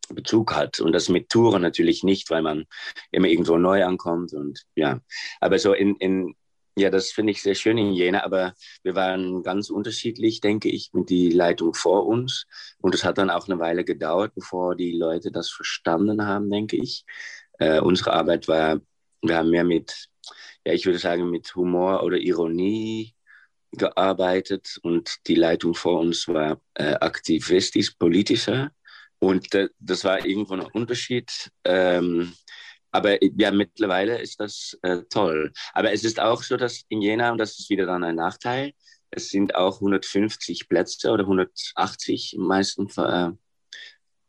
Bezug 0.10 0.56
hat. 0.56 0.80
Und 0.80 0.94
das 0.94 1.10
mit 1.10 1.30
Touren 1.30 1.62
natürlich 1.62 2.04
nicht, 2.04 2.30
weil 2.30 2.42
man 2.42 2.66
immer 3.12 3.28
irgendwo 3.28 3.58
neu 3.58 3.84
ankommt. 3.86 4.34
Und 4.34 4.66
ja, 4.76 5.00
aber 5.40 5.60
so 5.60 5.74
in, 5.74 5.96
in, 5.98 6.36
ja, 6.82 6.90
das 6.90 7.12
finde 7.12 7.32
ich 7.32 7.42
sehr 7.42 7.56
schön 7.56 7.78
in 7.78 7.94
Jena, 7.94 8.24
aber 8.24 8.54
wir 8.84 8.96
waren 8.96 9.44
ganz 9.44 9.70
unterschiedlich, 9.70 10.42
denke 10.42 10.70
ich, 10.70 10.92
mit 10.94 11.10
die 11.10 11.30
Leitung 11.30 11.74
vor 11.74 12.08
uns. 12.08 12.46
Und 12.80 12.96
es 12.96 13.04
hat 13.04 13.18
dann 13.18 13.30
auch 13.30 13.48
eine 13.48 13.60
Weile 13.60 13.86
gedauert, 13.86 14.34
bevor 14.36 14.76
die 14.76 14.92
Leute 14.92 15.32
das 15.32 15.50
verstanden 15.50 16.26
haben, 16.26 16.50
denke 16.50 16.78
ich. 16.78 17.06
Äh, 17.60 17.80
unsere 17.80 18.14
Arbeit 18.14 18.48
war, 18.48 18.82
wir 19.22 19.38
haben 19.38 19.52
mehr 19.52 19.64
mit, 19.64 20.10
ja, 20.66 20.74
ich 20.74 20.86
würde 20.86 21.00
sagen, 21.00 21.30
mit 21.30 21.56
Humor 21.56 22.04
oder 22.04 22.18
Ironie 22.18 23.14
gearbeitet 23.72 24.80
und 24.82 25.16
die 25.28 25.36
Leitung 25.36 25.76
vor 25.76 26.00
uns 26.00 26.28
war 26.28 26.60
äh, 26.74 26.96
aktivistisch, 26.96 27.92
politischer. 27.92 28.72
Und 29.20 29.54
äh, 29.54 29.70
das 29.80 30.04
war 30.04 30.26
irgendwo 30.26 30.56
ein 30.56 30.62
Unterschied. 30.62 31.52
Ähm, 31.64 32.34
aber 32.92 33.24
ja, 33.24 33.52
mittlerweile 33.52 34.20
ist 34.20 34.40
das 34.40 34.78
äh, 34.82 35.04
toll. 35.10 35.52
Aber 35.74 35.92
es 35.92 36.04
ist 36.04 36.20
auch 36.20 36.44
so, 36.44 36.58
dass 36.58 36.84
in 36.90 37.02
Jena, 37.02 37.32
und 37.32 37.38
das 37.38 37.60
ist 37.60 37.70
wieder 37.70 37.86
dann 37.86 38.04
ein 38.04 38.16
Nachteil, 38.16 38.74
es 39.12 39.30
sind 39.30 39.56
auch 39.56 39.76
150 39.76 40.70
Plätze 40.70 41.12
oder 41.12 41.24
180 41.24 42.36
im 42.36 42.44
meisten 42.44 42.88
äh, 42.98 43.32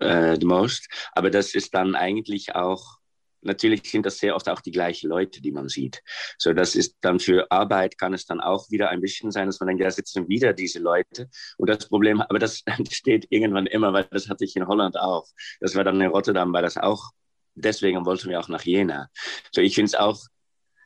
äh, 0.00 0.36
the 0.40 0.46
most. 0.46 0.88
Aber 1.12 1.30
das 1.30 1.54
ist 1.54 1.74
dann 1.74 1.94
eigentlich 1.94 2.54
auch 2.54 2.98
natürlich 3.42 3.90
sind 3.90 4.06
das 4.06 4.18
sehr 4.18 4.34
oft 4.36 4.48
auch 4.48 4.60
die 4.60 4.70
gleichen 4.70 5.08
Leute, 5.08 5.42
die 5.42 5.52
man 5.52 5.68
sieht. 5.68 6.02
So, 6.38 6.52
das 6.52 6.74
ist 6.74 6.96
dann 7.00 7.18
für 7.20 7.50
Arbeit 7.50 7.98
kann 7.98 8.14
es 8.14 8.26
dann 8.26 8.40
auch 8.40 8.70
wieder 8.70 8.90
ein 8.90 9.00
bisschen 9.00 9.30
sein, 9.30 9.46
dass 9.46 9.60
man 9.60 9.68
denkt, 9.68 9.82
da 9.82 9.90
sitzen 9.90 10.28
wieder 10.28 10.52
diese 10.52 10.78
Leute. 10.78 11.28
Und 11.58 11.68
das 11.68 11.88
Problem, 11.88 12.20
aber 12.20 12.38
das 12.38 12.62
entsteht 12.66 13.26
irgendwann 13.30 13.66
immer, 13.66 13.92
weil 13.92 14.04
das 14.10 14.28
hatte 14.28 14.44
ich 14.44 14.56
in 14.56 14.66
Holland 14.66 14.98
auch. 14.98 15.26
Das 15.60 15.74
war 15.74 15.84
dann 15.84 16.00
in 16.00 16.08
Rotterdam, 16.08 16.52
war 16.52 16.62
das 16.62 16.76
auch. 16.76 17.10
Deswegen 17.54 18.04
wollten 18.06 18.28
wir 18.28 18.40
auch 18.40 18.48
nach 18.48 18.62
Jena. 18.62 19.08
So, 19.52 19.60
ich 19.60 19.74
finde 19.74 19.88
es 19.88 19.94
auch, 19.94 20.20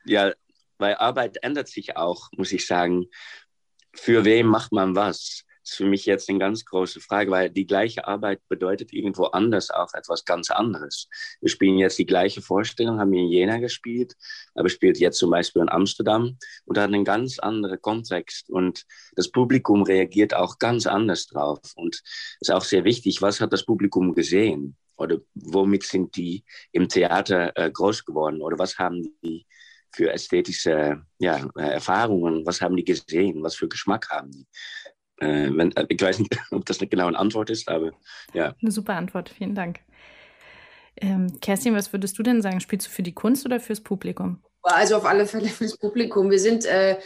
ja, 0.05 0.33
weil 0.77 0.95
Arbeit 0.95 1.37
ändert 1.41 1.67
sich 1.67 1.97
auch, 1.97 2.29
muss 2.35 2.51
ich 2.51 2.65
sagen. 2.65 3.07
Für 3.93 4.25
wen 4.25 4.45
macht 4.45 4.71
man 4.71 4.95
was? 4.95 5.47
ist 5.67 5.75
für 5.75 5.85
mich 5.85 6.05
jetzt 6.05 6.29
eine 6.29 6.39
ganz 6.39 6.63
große 6.65 7.01
Frage, 7.01 7.31
weil 7.31 7.49
die 7.49 7.67
gleiche 7.67 8.07
Arbeit 8.07 8.39
bedeutet 8.47 8.93
irgendwo 8.93 9.25
anders 9.25 9.69
auch 9.69 9.93
etwas 9.93 10.23
ganz 10.23 10.49
anderes. 10.49 11.09
Wir 11.41 11.49
spielen 11.49 11.77
jetzt 11.77 11.99
die 11.99 12.05
gleiche 12.05 12.41
Vorstellung, 12.41 12.99
haben 12.99 13.11
wir 13.11 13.19
in 13.19 13.27
Jena 13.27 13.57
gespielt, 13.57 14.13
aber 14.55 14.69
spielt 14.69 14.97
jetzt 14.97 15.17
zum 15.17 15.29
Beispiel 15.29 15.61
in 15.61 15.69
Amsterdam 15.69 16.37
und 16.65 16.77
hat 16.77 16.87
einen 16.87 17.03
ganz 17.03 17.39
anderen 17.39 17.81
Kontext 17.81 18.49
und 18.49 18.85
das 19.15 19.29
Publikum 19.29 19.83
reagiert 19.83 20.33
auch 20.33 20.57
ganz 20.57 20.87
anders 20.87 21.27
drauf 21.27 21.59
und 21.75 22.01
ist 22.39 22.51
auch 22.51 22.63
sehr 22.63 22.85
wichtig, 22.85 23.21
was 23.21 23.41
hat 23.41 23.51
das 23.51 23.65
Publikum 23.65 24.13
gesehen 24.13 24.77
oder 24.97 25.17
womit 25.35 25.83
sind 25.83 26.15
die 26.15 26.43
im 26.71 26.89
Theater 26.89 27.55
äh, 27.55 27.71
groß 27.71 28.05
geworden 28.05 28.41
oder 28.41 28.57
was 28.59 28.77
haben 28.77 29.03
die 29.23 29.45
für 29.91 30.11
ästhetische 30.11 31.01
ja, 31.17 31.49
Erfahrungen, 31.55 32.45
was 32.45 32.61
haben 32.61 32.75
die 32.75 32.83
gesehen, 32.83 33.41
was 33.43 33.55
für 33.55 33.67
Geschmack 33.67 34.09
haben 34.09 34.31
die. 34.31 34.47
Äh, 35.19 35.49
wenn, 35.55 35.75
äh, 35.75 35.85
ich 35.89 36.01
weiß 36.01 36.19
nicht, 36.19 36.37
ob 36.51 36.65
das 36.65 36.79
eine 36.79 36.87
genaue 36.87 37.17
Antwort 37.17 37.49
ist, 37.49 37.67
aber 37.67 37.91
ja. 38.33 38.53
Eine 38.61 38.71
super 38.71 38.95
Antwort, 38.95 39.29
vielen 39.29 39.55
Dank. 39.55 39.79
Ähm, 40.99 41.39
Kerstin, 41.41 41.75
was 41.75 41.93
würdest 41.93 42.17
du 42.17 42.23
denn 42.23 42.41
sagen? 42.41 42.59
Spielst 42.59 42.87
du 42.87 42.91
für 42.91 43.03
die 43.03 43.13
Kunst 43.13 43.45
oder 43.45 43.59
fürs 43.59 43.81
Publikum? 43.81 44.43
Also 44.63 44.97
auf 44.97 45.05
alle 45.05 45.25
Fälle 45.25 45.47
fürs 45.47 45.77
Publikum. 45.77 46.29
Wir 46.29 46.39
sind 46.39 46.65
äh, 46.65 46.97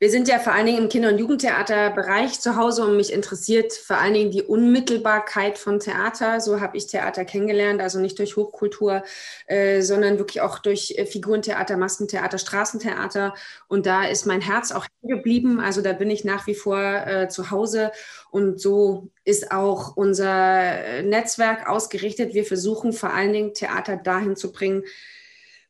wir 0.00 0.10
sind 0.10 0.28
ja 0.28 0.38
vor 0.38 0.52
allen 0.52 0.66
Dingen 0.66 0.84
im 0.84 0.88
Kinder- 0.88 1.08
und 1.08 1.18
Jugendtheaterbereich 1.18 2.38
zu 2.40 2.54
Hause 2.54 2.84
und 2.84 2.96
mich 2.96 3.12
interessiert 3.12 3.72
vor 3.72 3.98
allen 3.98 4.14
Dingen 4.14 4.30
die 4.30 4.44
Unmittelbarkeit 4.44 5.58
von 5.58 5.80
Theater. 5.80 6.40
So 6.40 6.60
habe 6.60 6.76
ich 6.76 6.86
Theater 6.86 7.24
kennengelernt, 7.24 7.80
also 7.80 7.98
nicht 7.98 8.16
durch 8.20 8.36
Hochkultur, 8.36 9.02
äh, 9.48 9.82
sondern 9.82 10.18
wirklich 10.18 10.40
auch 10.40 10.60
durch 10.60 10.94
äh, 10.96 11.04
Figurentheater, 11.04 11.76
Maskentheater, 11.76 12.38
Straßentheater. 12.38 13.34
Und 13.66 13.86
da 13.86 14.04
ist 14.04 14.24
mein 14.24 14.40
Herz 14.40 14.70
auch 14.70 14.86
geblieben. 15.02 15.58
Also 15.58 15.82
da 15.82 15.92
bin 15.92 16.10
ich 16.10 16.24
nach 16.24 16.46
wie 16.46 16.54
vor 16.54 16.80
äh, 16.80 17.28
zu 17.28 17.50
Hause. 17.50 17.90
Und 18.30 18.60
so 18.60 19.10
ist 19.24 19.50
auch 19.50 19.96
unser 19.96 21.02
Netzwerk 21.02 21.68
ausgerichtet. 21.68 22.34
Wir 22.34 22.44
versuchen 22.44 22.92
vor 22.92 23.12
allen 23.12 23.32
Dingen 23.32 23.54
Theater 23.54 23.96
dahin 23.96 24.36
zu 24.36 24.52
bringen, 24.52 24.84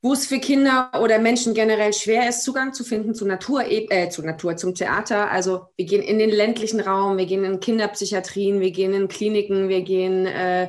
wo 0.00 0.12
es 0.12 0.26
für 0.26 0.38
Kinder 0.38 0.92
oder 1.02 1.18
Menschen 1.18 1.54
generell 1.54 1.92
schwer 1.92 2.28
ist, 2.28 2.44
Zugang 2.44 2.72
zu 2.72 2.84
finden 2.84 3.14
zu 3.14 3.26
Natur, 3.26 3.64
äh, 3.66 4.08
zu 4.08 4.22
Natur, 4.22 4.56
zum 4.56 4.74
Theater. 4.74 5.30
Also 5.30 5.66
wir 5.76 5.86
gehen 5.86 6.02
in 6.02 6.20
den 6.20 6.30
ländlichen 6.30 6.80
Raum, 6.80 7.18
wir 7.18 7.26
gehen 7.26 7.44
in 7.44 7.58
Kinderpsychiatrien, 7.58 8.60
wir 8.60 8.70
gehen 8.70 8.94
in 8.94 9.08
Kliniken, 9.08 9.68
wir 9.68 9.82
gehen 9.82 10.26
äh, 10.26 10.68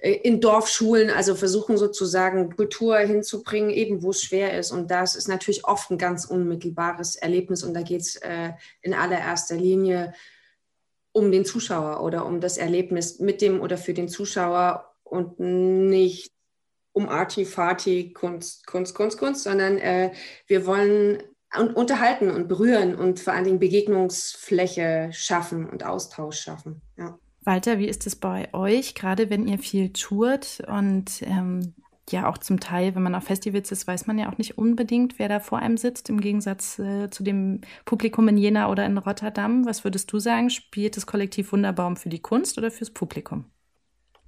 in 0.00 0.40
Dorfschulen, 0.40 1.10
also 1.10 1.34
versuchen 1.34 1.76
sozusagen 1.76 2.54
Kultur 2.54 2.98
hinzubringen, 2.98 3.70
eben 3.70 4.02
wo 4.04 4.10
es 4.10 4.22
schwer 4.22 4.56
ist. 4.56 4.70
Und 4.70 4.92
das 4.92 5.16
ist 5.16 5.26
natürlich 5.26 5.64
oft 5.64 5.90
ein 5.90 5.98
ganz 5.98 6.24
unmittelbares 6.24 7.16
Erlebnis 7.16 7.64
und 7.64 7.74
da 7.74 7.82
geht 7.82 8.02
es 8.02 8.16
äh, 8.16 8.52
in 8.80 8.94
allererster 8.94 9.56
Linie 9.56 10.14
um 11.10 11.32
den 11.32 11.44
Zuschauer 11.44 12.04
oder 12.04 12.24
um 12.26 12.40
das 12.40 12.58
Erlebnis 12.58 13.18
mit 13.18 13.42
dem 13.42 13.60
oder 13.60 13.76
für 13.76 13.92
den 13.92 14.08
Zuschauer 14.08 14.94
und 15.02 15.40
nicht 15.40 16.37
um 16.98 17.08
Artifati, 17.08 18.12
Kunst, 18.12 18.66
Kunst, 18.66 18.94
Kunst, 18.94 19.18
Kunst, 19.18 19.44
sondern 19.44 19.78
äh, 19.78 20.10
wir 20.48 20.66
wollen 20.66 21.22
unterhalten 21.74 22.30
und 22.30 22.48
berühren 22.48 22.94
und 22.94 23.20
vor 23.20 23.32
allen 23.32 23.44
Dingen 23.44 23.58
Begegnungsfläche 23.58 25.10
schaffen 25.12 25.68
und 25.68 25.84
Austausch 25.84 26.40
schaffen. 26.40 26.82
Ja. 26.98 27.18
Walter, 27.44 27.78
wie 27.78 27.88
ist 27.88 28.06
es 28.06 28.16
bei 28.16 28.52
euch, 28.52 28.94
gerade 28.94 29.30
wenn 29.30 29.46
ihr 29.46 29.58
viel 29.58 29.92
tourt 29.92 30.62
und 30.66 31.22
ähm, 31.22 31.72
ja 32.10 32.28
auch 32.28 32.38
zum 32.38 32.60
Teil, 32.60 32.94
wenn 32.94 33.02
man 33.02 33.14
auf 33.14 33.24
Festivals 33.24 33.70
ist, 33.70 33.86
weiß 33.86 34.06
man 34.06 34.18
ja 34.18 34.30
auch 34.30 34.36
nicht 34.36 34.58
unbedingt, 34.58 35.18
wer 35.18 35.28
da 35.28 35.40
vor 35.40 35.58
einem 35.58 35.76
sitzt, 35.76 36.10
im 36.10 36.20
Gegensatz 36.20 36.78
äh, 36.78 37.08
zu 37.10 37.22
dem 37.22 37.60
Publikum 37.84 38.28
in 38.28 38.36
Jena 38.36 38.70
oder 38.70 38.84
in 38.84 38.98
Rotterdam. 38.98 39.64
Was 39.64 39.84
würdest 39.84 40.12
du 40.12 40.18
sagen, 40.18 40.50
spielt 40.50 40.96
das 40.96 41.06
Kollektiv 41.06 41.52
Wunderbaum 41.52 41.96
für 41.96 42.08
die 42.08 42.20
Kunst 42.20 42.58
oder 42.58 42.70
fürs 42.70 42.90
Publikum? 42.90 43.44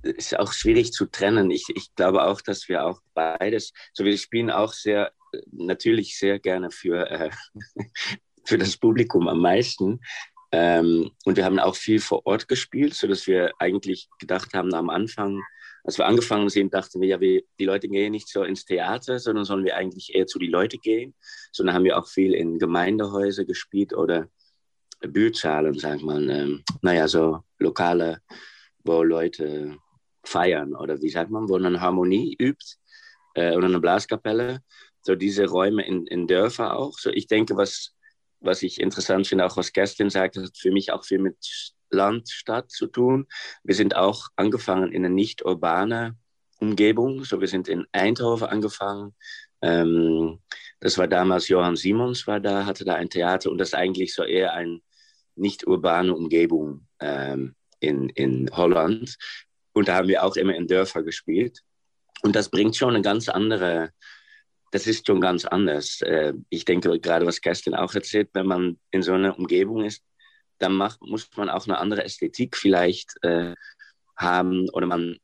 Ist 0.03 0.39
auch 0.39 0.53
schwierig 0.53 0.93
zu 0.93 1.07
trennen. 1.07 1.51
Ich, 1.51 1.65
ich 1.75 1.95
glaube 1.95 2.25
auch, 2.25 2.41
dass 2.41 2.69
wir 2.69 2.85
auch 2.85 3.01
beides, 3.15 3.73
so 3.93 4.05
wir 4.05 4.17
spielen 4.19 4.51
auch 4.51 4.73
sehr, 4.73 5.13
natürlich 5.53 6.19
sehr 6.19 6.39
gerne 6.39 6.71
für, 6.71 7.11
äh, 7.11 7.31
für 8.45 8.59
das 8.59 8.77
Publikum 8.77 9.29
am 9.29 9.41
meisten. 9.41 10.01
Ähm, 10.53 11.11
und 11.25 11.37
wir 11.37 11.45
haben 11.45 11.59
auch 11.59 11.77
viel 11.77 12.01
vor 12.01 12.27
Ort 12.27 12.49
gespielt, 12.49 12.95
sodass 12.95 13.27
wir 13.27 13.53
eigentlich 13.59 14.09
gedacht 14.19 14.53
haben 14.55 14.75
am 14.75 14.91
Anfang, 14.91 15.41
als 15.85 15.97
wir 15.97 16.07
angefangen 16.07 16.49
sind, 16.49 16.75
dachten 16.75 17.01
wir, 17.01 17.09
ja, 17.09 17.21
wir, 17.21 17.43
die 17.59 17.65
Leute 17.65 17.89
gehen 17.89 18.13
nicht 18.13 18.29
so 18.29 18.43
ins 18.43 18.65
Theater, 18.65 19.19
sondern 19.19 19.45
sollen 19.45 19.65
wir 19.65 19.77
eigentlich 19.77 20.15
eher 20.15 20.27
zu 20.27 20.39
den 20.39 20.51
Leuten 20.51 20.81
gehen. 20.81 21.15
Sondern 21.53 21.75
haben 21.75 21.85
wir 21.85 21.99
auch 21.99 22.07
viel 22.07 22.35
in 22.35 22.59
Gemeindehäuser 22.59 23.45
gespielt 23.45 23.95
oder 23.95 24.29
Bürzahlen, 25.01 25.79
sagt 25.79 26.03
man. 26.03 26.29
Ähm, 26.29 26.65
naja, 26.83 27.09
so 27.09 27.41
lokale, 27.59 28.21
wo 28.85 29.03
Leute 29.03 29.79
feiern 30.25 30.75
oder 30.75 31.01
wie 31.01 31.09
sagt 31.09 31.31
man, 31.31 31.49
wo 31.49 31.59
man 31.59 31.81
Harmonie 31.81 32.37
übt 32.39 32.77
äh, 33.35 33.57
oder 33.57 33.67
eine 33.67 33.81
Blaskapelle. 33.81 34.63
So 35.03 35.15
diese 35.15 35.47
Räume 35.47 35.87
in, 35.87 36.07
in 36.07 36.27
Dörfer 36.27 36.77
auch. 36.77 36.99
So 36.99 37.11
ich 37.11 37.27
denke, 37.27 37.57
was, 37.57 37.95
was 38.41 38.63
ich 38.63 38.81
interessant 38.81 39.27
finde, 39.27 39.47
auch 39.47 39.57
was 39.57 39.73
Kerstin 39.73 40.11
sagt, 40.11 40.37
hat 40.37 40.57
für 40.57 40.71
mich 40.71 40.93
auch 40.93 41.05
viel 41.05 41.19
mit 41.19 41.37
Land, 41.91 42.29
Stadt 42.29 42.71
zu 42.71 42.87
tun. 42.87 43.27
Wir 43.65 43.75
sind 43.75 43.97
auch 43.97 44.29
angefangen 44.37 44.93
in 44.93 45.05
eine 45.05 45.15
nicht 45.15 45.45
urbane 45.45 46.17
Umgebung. 46.61 47.25
So 47.25 47.41
wir 47.41 47.49
sind 47.49 47.69
in 47.69 47.87
Eindhoven 47.93 48.49
angefangen. 48.49 49.15
Ähm, 49.63 50.41
das 50.81 50.99
war 50.99 51.09
damals 51.09 51.49
Johann 51.49 51.77
Simons 51.77 52.27
war 52.27 52.41
da, 52.41 52.65
hatte 52.67 52.85
da 52.85 52.95
ein 52.95 53.11
Theater 53.11 53.51
und 53.51 53.59
das 53.59 53.69
ist 53.69 53.75
eigentlich 53.75 54.15
so 54.15 54.23
eher 54.23 54.53
eine 54.55 54.81
nicht 55.37 55.67
urbane 55.67 56.15
Umgebung 56.15 56.87
ähm, 57.01 57.55
in, 57.81 58.09
in 58.11 58.51
Holland. 58.53 59.17
Und 59.73 59.89
da 59.89 59.97
haben 59.97 60.09
wir 60.09 60.25
auch 60.25 60.37
immer 60.37 60.55
in 60.55 60.67
Dörfer 60.67 61.03
gespielt. 61.03 61.61
Und 62.23 62.37
das 62.37 62.51
bringt 62.51 62.77
schon 62.77 62.95
eine 62.95 63.03
ganz 63.03 63.29
andere, 63.29 63.91
das 64.73 64.87
ist 64.87 65.07
schon 65.07 65.21
ganz 65.21 65.45
anders. 65.45 66.01
Äh, 66.03 66.35
ich 66.49 66.65
denke 66.65 66.99
gerade, 67.01 67.27
was 67.27 67.41
Kerstin 67.41 67.75
auch 67.75 67.95
erzählt, 67.95 68.31
wenn 68.35 68.47
man 68.47 68.79
in 68.91 69.03
so 69.03 69.13
einer 69.13 69.39
Umgebung 69.39 69.85
ist, 69.85 70.03
dann 70.59 70.75
macht, 70.75 71.01
muss 71.03 71.29
man 71.37 71.49
auch 71.49 71.67
eine 71.67 71.79
andere 71.79 72.05
Ästhetik 72.05 72.57
vielleicht 72.57 73.15
äh, 73.23 73.55
haben 74.17 74.69
oder 74.71 74.87
man, 74.87 75.17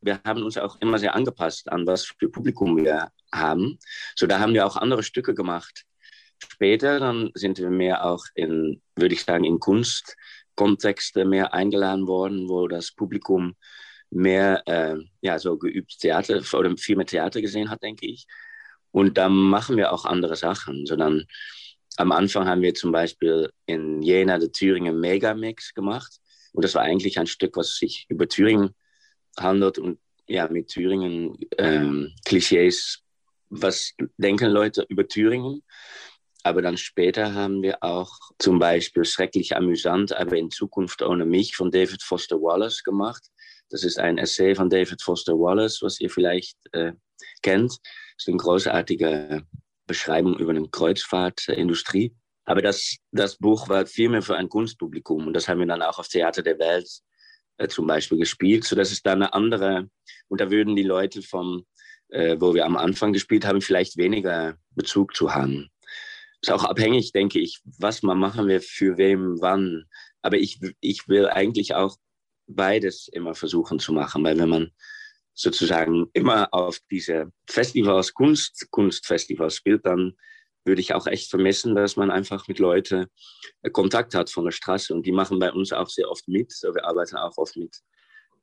wir 0.00 0.20
haben 0.24 0.42
uns 0.42 0.56
auch 0.56 0.80
immer 0.80 0.98
sehr 0.98 1.14
angepasst 1.14 1.70
an 1.70 1.86
was 1.86 2.06
für 2.18 2.28
Publikum 2.28 2.76
wir 2.76 3.10
haben. 3.32 3.78
So, 4.16 4.26
da 4.26 4.40
haben 4.40 4.54
wir 4.54 4.66
auch 4.66 4.76
andere 4.76 5.02
Stücke 5.02 5.34
gemacht. 5.34 5.84
Später 6.38 7.00
dann 7.00 7.30
sind 7.34 7.58
wir 7.58 7.70
mehr 7.70 8.04
auch 8.04 8.24
in, 8.34 8.82
würde 8.96 9.14
ich 9.14 9.24
sagen, 9.24 9.44
in 9.44 9.60
Kunst 9.60 10.16
Kontexte 10.56 11.24
mehr 11.24 11.54
eingeladen 11.54 12.06
worden, 12.06 12.48
wo 12.48 12.68
das 12.68 12.92
Publikum 12.92 13.54
mehr 14.10 14.62
äh, 14.66 14.96
ja, 15.20 15.38
so 15.38 15.58
geübt 15.58 15.98
Theater 16.00 16.40
oder 16.56 16.76
viel 16.76 16.96
mehr 16.96 17.06
Theater 17.06 17.40
gesehen 17.40 17.70
hat, 17.70 17.82
denke 17.82 18.06
ich. 18.06 18.26
Und 18.90 19.18
dann 19.18 19.34
machen 19.34 19.76
wir 19.76 19.92
auch 19.92 20.04
andere 20.04 20.36
Sachen, 20.36 20.86
sondern 20.86 21.24
am 21.96 22.12
Anfang 22.12 22.46
haben 22.46 22.62
wir 22.62 22.74
zum 22.74 22.92
Beispiel 22.92 23.50
in 23.66 24.02
Jena 24.02 24.38
den 24.38 24.52
Thüringen 24.52 25.00
Megamix 25.00 25.74
gemacht. 25.74 26.20
Und 26.52 26.64
das 26.64 26.74
war 26.74 26.82
eigentlich 26.82 27.18
ein 27.18 27.26
Stück, 27.26 27.56
was 27.56 27.76
sich 27.76 28.06
über 28.08 28.28
Thüringen 28.28 28.74
handelt 29.36 29.78
und 29.78 29.98
ja, 30.26 30.48
mit 30.48 30.68
Thüringen 30.68 31.36
ähm, 31.58 32.14
Klischees, 32.24 33.00
was 33.50 33.92
denken 34.16 34.50
Leute 34.50 34.86
über 34.88 35.06
Thüringen? 35.06 35.62
Aber 36.44 36.60
dann 36.60 36.76
später 36.76 37.32
haben 37.32 37.62
wir 37.62 37.82
auch 37.82 38.12
zum 38.38 38.58
Beispiel 38.58 39.06
Schrecklich 39.06 39.56
amüsant, 39.56 40.14
aber 40.14 40.36
in 40.36 40.50
Zukunft 40.50 41.00
ohne 41.00 41.24
mich 41.24 41.56
von 41.56 41.70
David 41.70 42.02
Foster 42.02 42.36
Wallace 42.36 42.84
gemacht. 42.84 43.24
Das 43.70 43.82
ist 43.82 43.98
ein 43.98 44.18
Essay 44.18 44.54
von 44.54 44.68
David 44.68 45.00
Foster 45.00 45.32
Wallace, 45.32 45.80
was 45.80 46.00
ihr 46.00 46.10
vielleicht 46.10 46.58
äh, 46.72 46.92
kennt. 47.42 47.70
Das 47.70 47.80
ist 48.18 48.28
eine 48.28 48.36
großartige 48.36 49.42
Beschreibung 49.86 50.38
über 50.38 50.50
eine 50.50 50.68
Kreuzfahrtindustrie. 50.68 52.14
Aber 52.44 52.60
das, 52.60 52.98
das 53.10 53.36
Buch 53.38 53.70
war 53.70 53.86
vielmehr 53.86 54.20
für 54.20 54.36
ein 54.36 54.50
Kunstpublikum 54.50 55.26
und 55.26 55.32
das 55.32 55.48
haben 55.48 55.60
wir 55.60 55.66
dann 55.66 55.80
auch 55.80 55.98
auf 55.98 56.08
Theater 56.08 56.42
der 56.42 56.58
Welt 56.58 56.90
äh, 57.56 57.68
zum 57.68 57.86
Beispiel 57.86 58.18
gespielt, 58.18 58.64
sodass 58.64 58.92
es 58.92 59.02
da 59.02 59.12
eine 59.12 59.32
andere, 59.32 59.88
und 60.28 60.42
da 60.42 60.50
würden 60.50 60.76
die 60.76 60.82
Leute 60.82 61.22
vom, 61.22 61.64
äh, 62.08 62.36
wo 62.38 62.52
wir 62.52 62.66
am 62.66 62.76
Anfang 62.76 63.14
gespielt 63.14 63.46
haben, 63.46 63.62
vielleicht 63.62 63.96
weniger 63.96 64.58
Bezug 64.74 65.16
zu 65.16 65.34
haben. 65.34 65.70
Ist 66.44 66.52
auch 66.52 66.64
abhängig, 66.64 67.12
denke 67.12 67.38
ich, 67.40 67.62
was 67.64 68.02
man 68.02 68.18
machen 68.18 68.48
wir 68.48 68.60
für 68.60 68.98
wem, 68.98 69.40
wann. 69.40 69.86
Aber 70.20 70.36
ich, 70.36 70.60
ich 70.80 71.08
will 71.08 71.26
eigentlich 71.26 71.74
auch 71.74 71.96
beides 72.46 73.08
immer 73.08 73.34
versuchen 73.34 73.78
zu 73.78 73.94
machen, 73.94 74.22
weil 74.22 74.36
wenn 74.36 74.50
man 74.50 74.70
sozusagen 75.32 76.10
immer 76.12 76.52
auf 76.52 76.80
diese 76.90 77.32
Festivals, 77.48 78.12
Kunst, 78.12 78.68
Kunstfestivals 78.70 79.56
spielt, 79.56 79.86
dann 79.86 80.18
würde 80.66 80.82
ich 80.82 80.92
auch 80.92 81.06
echt 81.06 81.30
vermissen, 81.30 81.74
dass 81.74 81.96
man 81.96 82.10
einfach 82.10 82.46
mit 82.46 82.58
Leuten 82.58 83.06
Kontakt 83.72 84.14
hat 84.14 84.28
von 84.28 84.44
der 84.44 84.52
Straße. 84.52 84.92
Und 84.92 85.06
die 85.06 85.12
machen 85.12 85.38
bei 85.38 85.50
uns 85.50 85.72
auch 85.72 85.88
sehr 85.88 86.10
oft 86.10 86.28
mit. 86.28 86.52
So, 86.52 86.74
wir 86.74 86.84
arbeiten 86.84 87.16
auch 87.16 87.38
oft 87.38 87.56
mit 87.56 87.80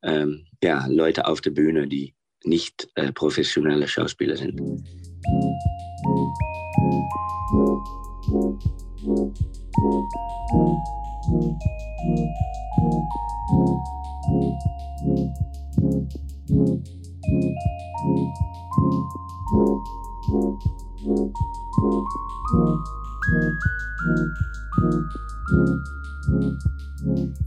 ähm, 0.02 0.48
ja, 0.64 0.88
Leuten 0.88 1.22
auf 1.22 1.40
der 1.42 1.52
Bühne, 1.52 1.88
die 1.88 2.16
nicht 2.46 2.90
äh, 2.96 3.12
professionelle 3.12 3.88
Schauspieler 3.88 4.38
sind. 4.38 4.60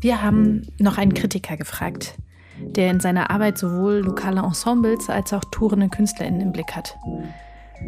Wir 0.00 0.22
haben 0.22 0.62
noch 0.78 0.98
einen 0.98 1.14
Kritiker 1.14 1.56
gefragt, 1.56 2.18
der 2.60 2.90
in 2.90 3.00
seiner 3.00 3.30
Arbeit 3.30 3.58
sowohl 3.58 4.00
lokale 4.00 4.42
Ensembles 4.42 5.08
als 5.10 5.32
auch 5.32 5.44
tourende 5.50 5.88
KünstlerInnen 5.88 6.40
im 6.40 6.52
Blick 6.52 6.76
hat. 6.76 6.96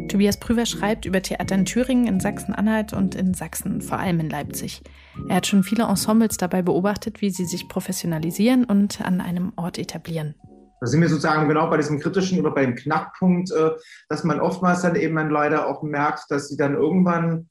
Tobias 0.07 0.39
Prüver 0.39 0.65
schreibt 0.65 1.05
über 1.05 1.21
Theater 1.21 1.55
in 1.55 1.65
Thüringen, 1.65 2.07
in 2.07 2.19
Sachsen-Anhalt 2.19 2.93
und 2.93 3.15
in 3.15 3.33
Sachsen, 3.33 3.81
vor 3.81 3.99
allem 3.99 4.19
in 4.19 4.29
Leipzig. 4.29 4.81
Er 5.27 5.37
hat 5.37 5.47
schon 5.47 5.63
viele 5.63 5.83
Ensembles 5.83 6.37
dabei 6.37 6.61
beobachtet, 6.61 7.21
wie 7.21 7.29
sie 7.29 7.45
sich 7.45 7.67
professionalisieren 7.67 8.65
und 8.65 9.01
an 9.01 9.21
einem 9.21 9.53
Ort 9.55 9.77
etablieren. 9.77 10.35
Da 10.79 10.87
sind 10.87 11.01
wir 11.01 11.09
sozusagen 11.09 11.47
genau 11.47 11.69
bei 11.69 11.77
diesem 11.77 11.99
kritischen 11.99 12.39
oder 12.39 12.51
bei 12.51 12.65
dem 12.65 12.75
Knackpunkt, 12.75 13.51
äh, 13.51 13.71
dass 14.09 14.23
man 14.23 14.39
oftmals 14.39 14.81
dann 14.81 14.95
eben 14.95 15.15
dann 15.15 15.29
leider 15.29 15.67
auch 15.67 15.81
merkt, 15.81 16.25
dass 16.29 16.49
sie 16.49 16.57
dann 16.57 16.75
irgendwann 16.75 17.49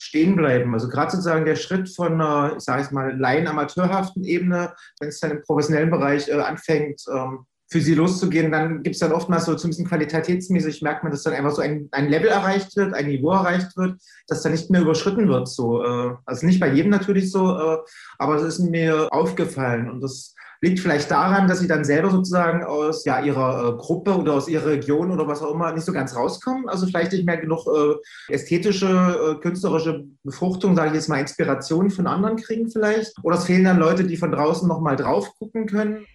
stehen 0.00 0.36
bleiben. 0.36 0.72
Also 0.74 0.88
gerade 0.88 1.10
sozusagen 1.12 1.44
der 1.44 1.56
Schritt 1.56 1.88
von 1.94 2.14
einer, 2.14 2.56
ich 2.56 2.64
sage 2.64 2.82
es 2.82 2.90
mal, 2.90 3.16
laien-amateurhaften 3.18 4.24
Ebene, 4.24 4.74
wenn 5.00 5.08
es 5.08 5.20
dann 5.20 5.30
im 5.32 5.42
professionellen 5.42 5.90
Bereich 5.90 6.28
äh, 6.28 6.32
anfängt, 6.32 7.02
ähm, 7.12 7.46
für 7.72 7.80
sie 7.80 7.94
loszugehen, 7.94 8.52
dann 8.52 8.82
gibt 8.82 8.94
es 8.94 9.00
dann 9.00 9.12
oftmals 9.12 9.46
so 9.46 9.54
zumindest 9.54 9.88
qualitätsmäßig 9.88 10.82
merkt 10.82 11.02
man, 11.02 11.10
dass 11.10 11.22
dann 11.22 11.32
einfach 11.32 11.52
so 11.52 11.62
ein, 11.62 11.88
ein 11.90 12.08
Level 12.08 12.28
erreicht 12.28 12.76
wird, 12.76 12.94
ein 12.94 13.06
Niveau 13.06 13.32
erreicht 13.32 13.76
wird, 13.76 13.98
das 14.28 14.42
dann 14.42 14.52
nicht 14.52 14.70
mehr 14.70 14.82
überschritten 14.82 15.26
wird. 15.28 15.48
So, 15.48 15.82
äh, 15.82 16.14
also 16.26 16.46
nicht 16.46 16.60
bei 16.60 16.70
jedem 16.70 16.90
natürlich 16.90 17.32
so, 17.32 17.58
äh, 17.58 17.78
aber 18.18 18.36
es 18.36 18.42
ist 18.42 18.58
mir 18.60 19.08
aufgefallen 19.10 19.90
und 19.90 20.02
das 20.02 20.34
liegt 20.62 20.78
vielleicht 20.78 21.10
daran, 21.10 21.48
dass 21.48 21.58
sie 21.58 21.66
dann 21.66 21.84
selber 21.84 22.10
sozusagen 22.10 22.62
aus 22.62 23.04
ja, 23.04 23.20
ihrer 23.20 23.68
äh, 23.68 23.76
Gruppe 23.76 24.16
oder 24.16 24.34
aus 24.34 24.48
ihrer 24.48 24.66
Region 24.66 25.10
oder 25.10 25.26
was 25.26 25.42
auch 25.42 25.52
immer 25.52 25.72
nicht 25.72 25.84
so 25.84 25.92
ganz 25.92 26.14
rauskommen. 26.14 26.68
Also 26.68 26.86
vielleicht 26.86 27.12
nicht 27.12 27.26
mehr 27.26 27.36
genug 27.36 27.66
äh, 27.66 28.32
ästhetische, 28.32 28.86
äh, 28.86 29.40
künstlerische 29.40 30.04
Befruchtung, 30.22 30.76
sage 30.76 30.90
ich 30.90 30.94
jetzt 30.94 31.08
mal, 31.08 31.18
Inspiration 31.18 31.90
von 31.90 32.06
anderen 32.06 32.36
kriegen 32.36 32.70
vielleicht. 32.70 33.12
Oder 33.24 33.38
es 33.38 33.44
fehlen 33.44 33.64
dann 33.64 33.78
Leute, 33.78 34.04
die 34.04 34.16
von 34.16 34.30
draußen 34.30 34.68
nochmal 34.68 34.94
drauf 34.94 35.34
gucken 35.36 35.66
können. 35.66 36.06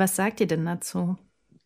Was 0.00 0.16
sagt 0.16 0.40
ihr 0.40 0.46
denn 0.46 0.64
dazu? 0.64 1.18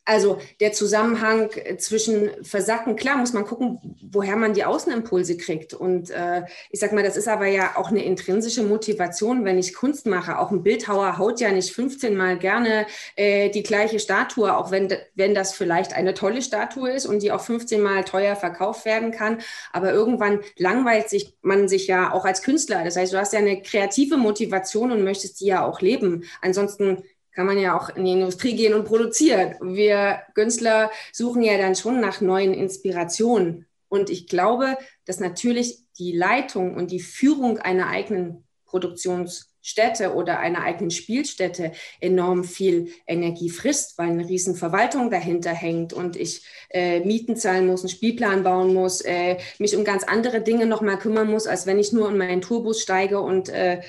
Also 0.07 0.39
der 0.61 0.73
Zusammenhang 0.73 1.51
äh, 1.53 1.79
zwischen 1.79 2.31
Versacken, 2.43 2.95
klar 2.95 3.17
muss 3.17 3.33
man 3.33 3.45
gucken, 3.45 3.97
woher 4.03 4.37
man 4.37 4.53
die 4.53 4.65
Außenimpulse 4.65 5.39
kriegt. 5.39 5.73
Und 5.73 6.11
äh, 6.11 6.43
ich 6.71 6.81
sag 6.81 6.93
mal, 6.93 7.03
das 7.03 7.17
ist 7.17 7.27
aber 7.27 7.47
ja 7.47 7.77
auch 7.77 7.89
eine 7.89 8.05
intrinsische 8.05 8.65
Motivation, 8.65 9.47
wenn 9.47 9.59
ich 9.59 9.73
Kunst 9.73 10.05
mache. 10.05 10.39
Auch 10.39 10.51
ein 10.51 10.63
Bildhauer 10.63 11.17
haut 11.17 11.41
ja 11.41 11.51
nicht 11.53 11.73
15 11.73 12.15
Mal 12.15 12.39
gerne 12.39 12.87
äh, 13.17 13.49
die 13.49 13.63
gleiche 13.63 13.99
Statue, 13.99 14.55
auch 14.55 14.71
wenn, 14.71 14.93
wenn 15.15 15.35
das 15.35 15.55
vielleicht 15.55 15.95
eine 15.95 16.13
tolle 16.13 16.43
Statue 16.43 16.91
ist 16.91 17.07
und 17.07 17.23
die 17.23 17.33
auch 17.33 17.41
15 17.41 17.81
Mal 17.81 18.05
teuer 18.05 18.37
verkauft 18.37 18.85
werden 18.85 19.11
kann. 19.11 19.39
Aber 19.73 19.93
irgendwann 19.93 20.41
langweilt 20.59 21.09
sich 21.09 21.35
man 21.41 21.67
sich 21.67 21.87
ja 21.87 22.13
auch 22.13 22.27
als 22.27 22.43
Künstler. 22.43 22.85
Das 22.85 22.97
heißt, 22.97 23.13
du 23.15 23.19
hast 23.19 23.33
ja 23.33 23.39
eine 23.39 23.63
kreative 23.63 24.19
Motivation 24.19 24.93
und 24.93 25.03
möchtest 25.03 25.41
die 25.41 25.47
ja 25.47 25.65
auch 25.65 25.81
leben. 25.81 26.25
Ansonsten 26.43 27.05
kann 27.35 27.47
man 27.47 27.59
ja 27.59 27.77
auch 27.77 27.91
in 27.91 28.05
die 28.05 28.13
Industrie 28.13 28.57
gehen 28.57 28.75
und 28.75 28.85
produzieren. 28.85 29.57
Wir 29.61 30.23
Künstler 30.35 30.91
suchen 31.13 31.43
ja 31.43 31.59
dann 31.59 31.75
schon 31.75 32.01
nach 32.01 32.21
neuen 32.21 32.55
Inspirationen. 32.55 33.67
Und 33.89 34.11
ich 34.11 34.27
glaube, 34.27 34.77
dass 35.05 35.21
natürlich 35.21 35.79
die 35.99 36.13
Leitung 36.13 36.75
und 36.75 36.91
die 36.91 37.01
Führung 37.01 37.59
einer 37.59 37.89
eigenen 37.89 38.45
Produktionsstätte 38.67 40.15
oder 40.15 40.41
einer 40.41 40.63
eigenen 40.63 40.91
Spielstätte 40.91 41.73
enorm 42.01 42.43
viel 42.43 42.89
Energie 43.07 43.51
frisst, 43.51 43.99
weil 43.99 44.09
eine 44.09 44.29
riesen 44.29 44.57
Verwaltung 44.57 45.11
dahinter 45.11 45.51
hängt 45.53 45.93
und 45.93 46.17
ich 46.17 46.45
äh, 46.71 47.01
Mieten 47.01 47.37
zahlen 47.37 47.69
muss, 47.69 47.83
einen 47.83 47.91
Spielplan 47.91 48.43
bauen 48.43 48.75
muss, 48.75 49.01
äh, 49.01 49.39
mich 49.61 49.77
um 49.77 49.85
ganz 49.85 50.03
andere 50.03 50.41
Dinge 50.41 50.67
nochmal 50.67 50.99
kümmern 50.99 51.31
muss, 51.31 51.47
als 51.47 51.67
wenn 51.67 51.79
ich 51.79 51.93
nur 51.93 52.09
in 52.11 52.19
meinen 52.19 52.41
Tourbus 52.41 52.81
steige 52.81 53.21
und 53.21 53.49
äh, 53.49 53.81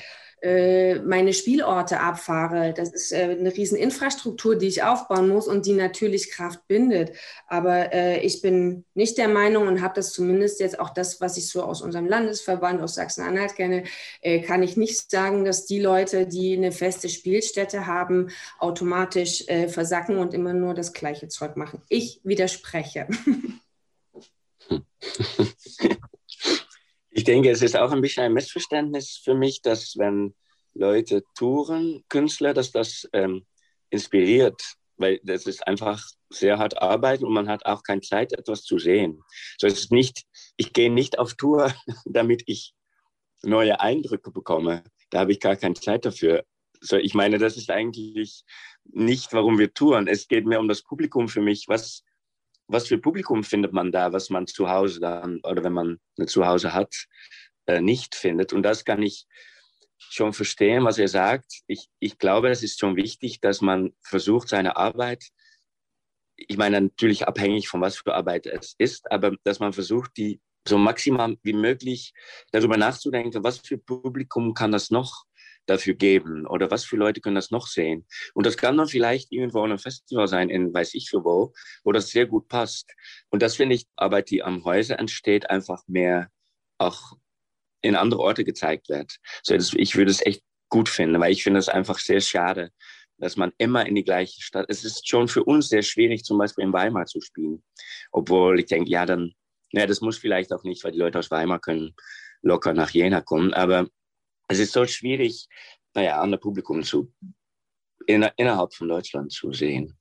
meine 1.04 1.34
Spielorte 1.34 2.00
abfahre. 2.00 2.74
Das 2.74 2.90
ist 2.90 3.12
äh, 3.12 3.38
eine 3.40 3.56
riesen 3.56 3.78
Infrastruktur, 3.78 4.56
die 4.56 4.68
ich 4.68 4.84
aufbauen 4.84 5.30
muss 5.30 5.48
und 5.48 5.66
die 5.66 5.74
natürlich 5.74 6.32
Kraft 6.32 6.68
bindet. 6.68 7.12
Aber 7.48 7.94
äh, 7.94 8.20
ich 8.20 8.42
bin 8.42 8.86
nicht 8.94 9.18
der 9.18 9.28
Meinung 9.28 9.68
und 9.68 9.82
habe 9.82 9.96
das 9.96 10.14
zumindest 10.14 10.60
jetzt 10.60 10.80
auch 10.80 10.90
das, 10.90 11.22
was 11.22 11.38
ich 11.38 11.50
so 11.50 11.64
aus 11.64 11.82
unserem 11.82 12.08
Landesverband 12.08 12.82
aus 12.82 12.96
Sachsen-Anhalt 12.96 13.56
kenne, 13.56 13.84
kann 14.46 14.64
ich 14.64 14.78
nicht 14.78 15.10
sagen, 15.10 15.46
dass 15.46 15.66
die 15.66 15.80
Leute, 15.80 16.26
die 16.26 16.56
eine 16.56 16.72
feste 16.72 17.10
Spielstätte 17.10 17.86
haben, 17.86 18.30
automatisch 18.60 19.46
versacken 19.68 20.18
und 20.18 20.34
immer 20.34 20.54
nur 20.54 20.74
das 20.74 20.94
gleiche 20.94 21.28
Zeug 21.28 21.58
machen. 21.58 21.82
Ich 21.90 22.22
widerspreche. 22.24 23.08
Ich 27.18 27.24
denke, 27.24 27.50
es 27.50 27.62
ist 27.62 27.78
auch 27.78 27.94
ein 27.94 28.02
bisschen 28.02 28.26
ein 28.26 28.34
Missverständnis 28.34 29.22
für 29.24 29.36
mich, 29.36 29.62
dass 29.62 29.98
wenn 29.98 30.36
Leute 30.74 31.24
touren, 31.34 32.04
Künstler, 32.10 32.54
dass 32.54 32.74
das 32.74 33.08
ähm, 33.14 33.46
inspiriert, 33.90 34.62
weil 34.98 35.22
das 35.24 35.46
ist 35.46 35.66
einfach 35.66 36.06
sehr 36.30 36.60
hart 36.60 36.82
arbeiten 36.82 37.24
und 37.24 37.32
man 37.32 37.48
hat 37.48 37.66
auch 37.66 37.84
keine 37.84 38.02
Zeit, 38.02 38.34
etwas 38.34 38.64
zu 38.64 38.80
sehen. 38.80 39.24
So 39.58 39.66
es 39.66 39.80
ist 39.80 39.94
nicht, 39.94 40.26
ich 40.58 40.74
gehe 40.74 40.92
nicht 40.92 41.18
auf 41.18 41.36
Tour, 41.36 41.74
damit 42.06 42.44
ich 42.48 42.74
neue 43.44 43.80
Eindrücke 43.80 44.32
bekomme. 44.32 44.84
Da 45.10 45.20
habe 45.20 45.32
ich 45.32 45.40
gar 45.40 45.56
keine 45.56 45.76
Zeit 45.76 46.04
dafür. 46.04 46.44
So, 46.82 46.98
ich 46.98 47.14
meine, 47.14 47.38
das 47.38 47.56
ist 47.56 47.72
eigentlich 47.72 48.44
nicht, 48.84 49.32
warum 49.32 49.58
wir 49.58 49.74
touren. 49.74 50.08
Es 50.10 50.28
geht 50.28 50.46
mir 50.46 50.60
um 50.60 50.68
das 50.68 50.82
Publikum 50.82 51.30
für 51.30 51.42
mich. 51.42 51.70
Was, 51.70 52.04
was 52.68 52.88
für 52.88 52.98
Publikum 52.98 53.44
findet 53.44 53.74
man 53.74 53.92
da, 53.92 54.12
was 54.14 54.30
man 54.30 54.48
zu 54.48 54.70
Hause 54.70 55.00
dann, 55.00 55.40
oder 55.44 55.64
wenn 55.64 55.74
man 55.74 56.00
ein 56.20 56.28
Zuhause 56.28 56.74
hat, 56.74 56.94
äh, 57.68 57.82
nicht 57.82 58.16
findet. 58.16 58.54
Und 58.54 58.64
das 58.64 58.86
kann 58.86 59.02
ich 59.02 59.26
schon 59.98 60.34
verstehen, 60.34 60.84
was 60.84 60.98
er 60.98 61.08
sagt. 61.08 61.62
Ich, 61.68 61.88
ich 62.00 62.18
glaube, 62.18 62.50
es 62.50 62.64
ist 62.64 62.80
schon 62.80 62.96
wichtig, 62.96 63.40
dass 63.42 63.62
man 63.62 63.94
versucht, 64.02 64.50
seine 64.50 64.78
Arbeit, 64.78 65.24
ich 66.36 66.58
meine 66.58 66.82
natürlich 66.82 67.28
abhängig 67.28 67.68
von 67.68 67.82
was 67.82 67.98
für 67.98 68.14
Arbeit 68.14 68.46
es 68.46 68.76
ist, 68.78 69.10
aber 69.12 69.36
dass 69.44 69.60
man 69.60 69.74
versucht, 69.74 70.12
die 70.18 70.42
so 70.68 70.78
maximal 70.78 71.38
wie 71.44 71.54
möglich 71.54 72.14
darüber 72.52 72.78
nachzudenken, 72.78 73.44
was 73.44 73.60
für 73.60 73.78
Publikum 73.78 74.54
kann 74.54 74.72
das 74.72 74.90
noch 74.90 75.26
dafür 75.66 75.94
geben 75.96 76.46
oder 76.48 76.72
was 76.72 76.86
für 76.86 76.96
Leute 76.96 77.22
können 77.22 77.36
das 77.36 77.52
noch 77.52 77.68
sehen. 77.68 78.06
Und 78.34 78.46
das 78.46 78.58
kann 78.58 78.78
dann 78.78 78.88
vielleicht 78.88 79.32
irgendwo 79.32 79.60
an 79.60 79.72
einem 79.72 79.80
Festival 79.80 80.28
sein, 80.28 80.50
in 80.50 80.74
weiß 80.74 80.94
ich 80.94 81.10
für 81.10 81.24
wo, 81.24 81.54
wo 81.84 81.92
das 81.92 82.10
sehr 82.10 82.26
gut 82.26 82.48
passt. 82.48 82.94
Und 83.30 83.42
das 83.42 83.56
finde 83.56 83.76
ich, 83.76 83.86
Arbeit, 83.96 84.30
die 84.30 84.44
am 84.44 84.64
Häuser 84.64 85.00
entsteht, 85.00 85.50
einfach 85.50 85.84
mehr 85.88 86.30
auch 86.78 87.14
in 87.82 87.96
andere 87.96 88.22
Orte 88.22 88.44
gezeigt 88.44 88.90
wird. 88.90 89.18
So, 89.44 89.56
das, 89.56 89.74
ich 89.74 89.96
würde 89.96 90.12
es 90.12 90.26
echt 90.26 90.44
gut 90.70 90.90
finden, 90.90 91.20
weil 91.20 91.32
ich 91.32 91.44
finde 91.44 91.60
es 91.60 91.70
einfach 91.70 92.00
sehr 92.00 92.22
schade, 92.22 92.72
dass 93.18 93.38
man 93.38 93.52
immer 93.58 93.86
in 93.86 93.96
die 93.96 94.04
gleiche 94.04 94.42
Stadt. 94.42 94.66
Es 94.70 94.84
ist 94.84 95.08
schon 95.08 95.28
für 95.28 95.44
uns 95.44 95.70
sehr 95.70 95.84
schwierig, 95.84 96.24
zum 96.24 96.38
Beispiel 96.38 96.66
in 96.66 96.74
Weimar 96.74 97.06
zu 97.06 97.22
spielen. 97.22 97.64
Obwohl 98.12 98.60
ich 98.60 98.66
denke, 98.66 98.90
ja, 98.90 99.06
dann, 99.06 99.34
ja, 99.72 99.86
das 99.86 100.02
muss 100.02 100.18
vielleicht 100.18 100.52
auch 100.52 100.64
nicht, 100.64 100.84
weil 100.84 100.92
die 100.92 101.00
Leute 101.00 101.20
aus 101.20 101.32
Weimar 101.32 101.60
können 101.60 101.96
locker 102.42 102.74
nach 102.74 102.90
Jena 102.90 103.22
kommen. 103.22 103.54
Aber 103.54 103.88
es 104.48 104.60
ist 104.60 104.74
so 104.74 104.86
schwierig, 104.86 105.48
naja, 105.94 106.22
an 106.22 106.32
der 106.32 106.38
Publikum 106.38 106.84
zu, 106.84 107.12
in, 108.06 108.28
innerhalb 108.38 108.74
von 108.74 108.88
Deutschland 108.88 109.32
zu 109.32 109.54
sehen. 109.54 109.98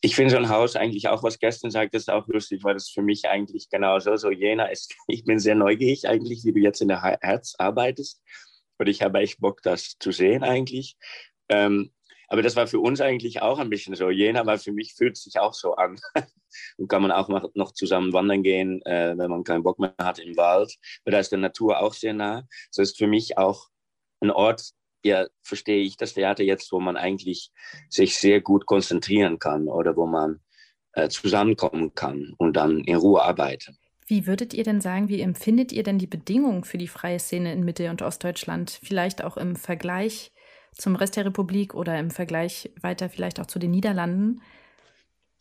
ich 0.00 0.14
finde 0.14 0.32
so 0.32 0.36
ein 0.36 0.50
Haus 0.50 0.76
eigentlich 0.76 1.08
auch, 1.08 1.22
was 1.22 1.38
gestern 1.38 1.70
sagt, 1.70 1.94
ist 1.94 2.10
auch 2.10 2.28
lustig, 2.28 2.62
weil 2.62 2.74
das 2.74 2.90
für 2.90 3.02
mich 3.02 3.26
eigentlich 3.26 3.70
genauso 3.70 4.16
so 4.16 4.30
Jena 4.30 4.66
ist. 4.66 4.94
Ich 5.08 5.24
bin 5.24 5.38
sehr 5.38 5.54
neugierig 5.54 6.06
eigentlich, 6.06 6.44
wie 6.44 6.52
du 6.52 6.60
jetzt 6.60 6.82
in 6.82 6.88
der 6.88 7.02
Herz 7.02 7.54
arbeitest. 7.58 8.22
Und 8.78 8.88
ich 8.88 9.02
habe 9.02 9.20
echt 9.20 9.40
Bock, 9.40 9.62
das 9.62 9.96
zu 9.98 10.12
sehen 10.12 10.42
eigentlich. 10.42 10.96
Ähm, 11.48 11.92
aber 12.34 12.42
das 12.42 12.56
war 12.56 12.66
für 12.66 12.80
uns 12.80 13.00
eigentlich 13.00 13.42
auch 13.42 13.60
ein 13.60 13.70
bisschen 13.70 13.94
so. 13.94 14.10
Jena, 14.10 14.44
weil 14.44 14.58
für 14.58 14.72
mich 14.72 14.94
fühlt 14.94 15.16
es 15.16 15.22
sich 15.22 15.38
auch 15.38 15.54
so 15.54 15.76
an. 15.76 16.00
Und 16.78 16.88
kann 16.88 17.00
man 17.00 17.12
auch 17.12 17.28
noch 17.54 17.70
zusammen 17.70 18.12
wandern 18.12 18.42
gehen, 18.42 18.84
äh, 18.86 19.16
wenn 19.16 19.30
man 19.30 19.44
keinen 19.44 19.62
Bock 19.62 19.78
mehr 19.78 19.94
hat 20.00 20.18
im 20.18 20.36
Wald. 20.36 20.74
Weil 21.04 21.12
da 21.12 21.20
ist 21.20 21.30
die 21.30 21.36
Natur 21.36 21.78
auch 21.78 21.94
sehr 21.94 22.12
nah. 22.12 22.42
Das 22.74 22.90
ist 22.90 22.98
für 22.98 23.06
mich 23.06 23.38
auch 23.38 23.68
ein 24.20 24.32
Ort, 24.32 24.72
ja, 25.04 25.28
verstehe 25.44 25.84
ich 25.84 25.96
das 25.96 26.14
Theater 26.14 26.42
jetzt, 26.42 26.72
wo 26.72 26.80
man 26.80 26.96
eigentlich 26.96 27.52
sich 27.88 28.18
sehr 28.18 28.40
gut 28.40 28.66
konzentrieren 28.66 29.38
kann 29.38 29.68
oder 29.68 29.96
wo 29.96 30.06
man 30.06 30.40
äh, 30.94 31.08
zusammenkommen 31.08 31.94
kann 31.94 32.34
und 32.36 32.54
dann 32.56 32.80
in 32.80 32.96
Ruhe 32.96 33.22
arbeiten. 33.22 33.78
Wie 34.08 34.26
würdet 34.26 34.54
ihr 34.54 34.64
denn 34.64 34.80
sagen, 34.80 35.08
wie 35.08 35.20
empfindet 35.20 35.70
ihr 35.70 35.84
denn 35.84 35.98
die 36.00 36.08
Bedingungen 36.08 36.64
für 36.64 36.78
die 36.78 36.88
freie 36.88 37.20
Szene 37.20 37.52
in 37.52 37.64
Mitte- 37.64 37.90
und 37.90 38.02
Ostdeutschland? 38.02 38.80
Vielleicht 38.82 39.22
auch 39.22 39.36
im 39.36 39.54
Vergleich 39.54 40.32
zum 40.76 40.96
Rest 40.96 41.16
der 41.16 41.26
Republik 41.26 41.74
oder 41.74 41.98
im 41.98 42.10
Vergleich 42.10 42.70
weiter 42.80 43.08
vielleicht 43.08 43.40
auch 43.40 43.46
zu 43.46 43.58
den 43.58 43.70
Niederlanden? 43.70 44.42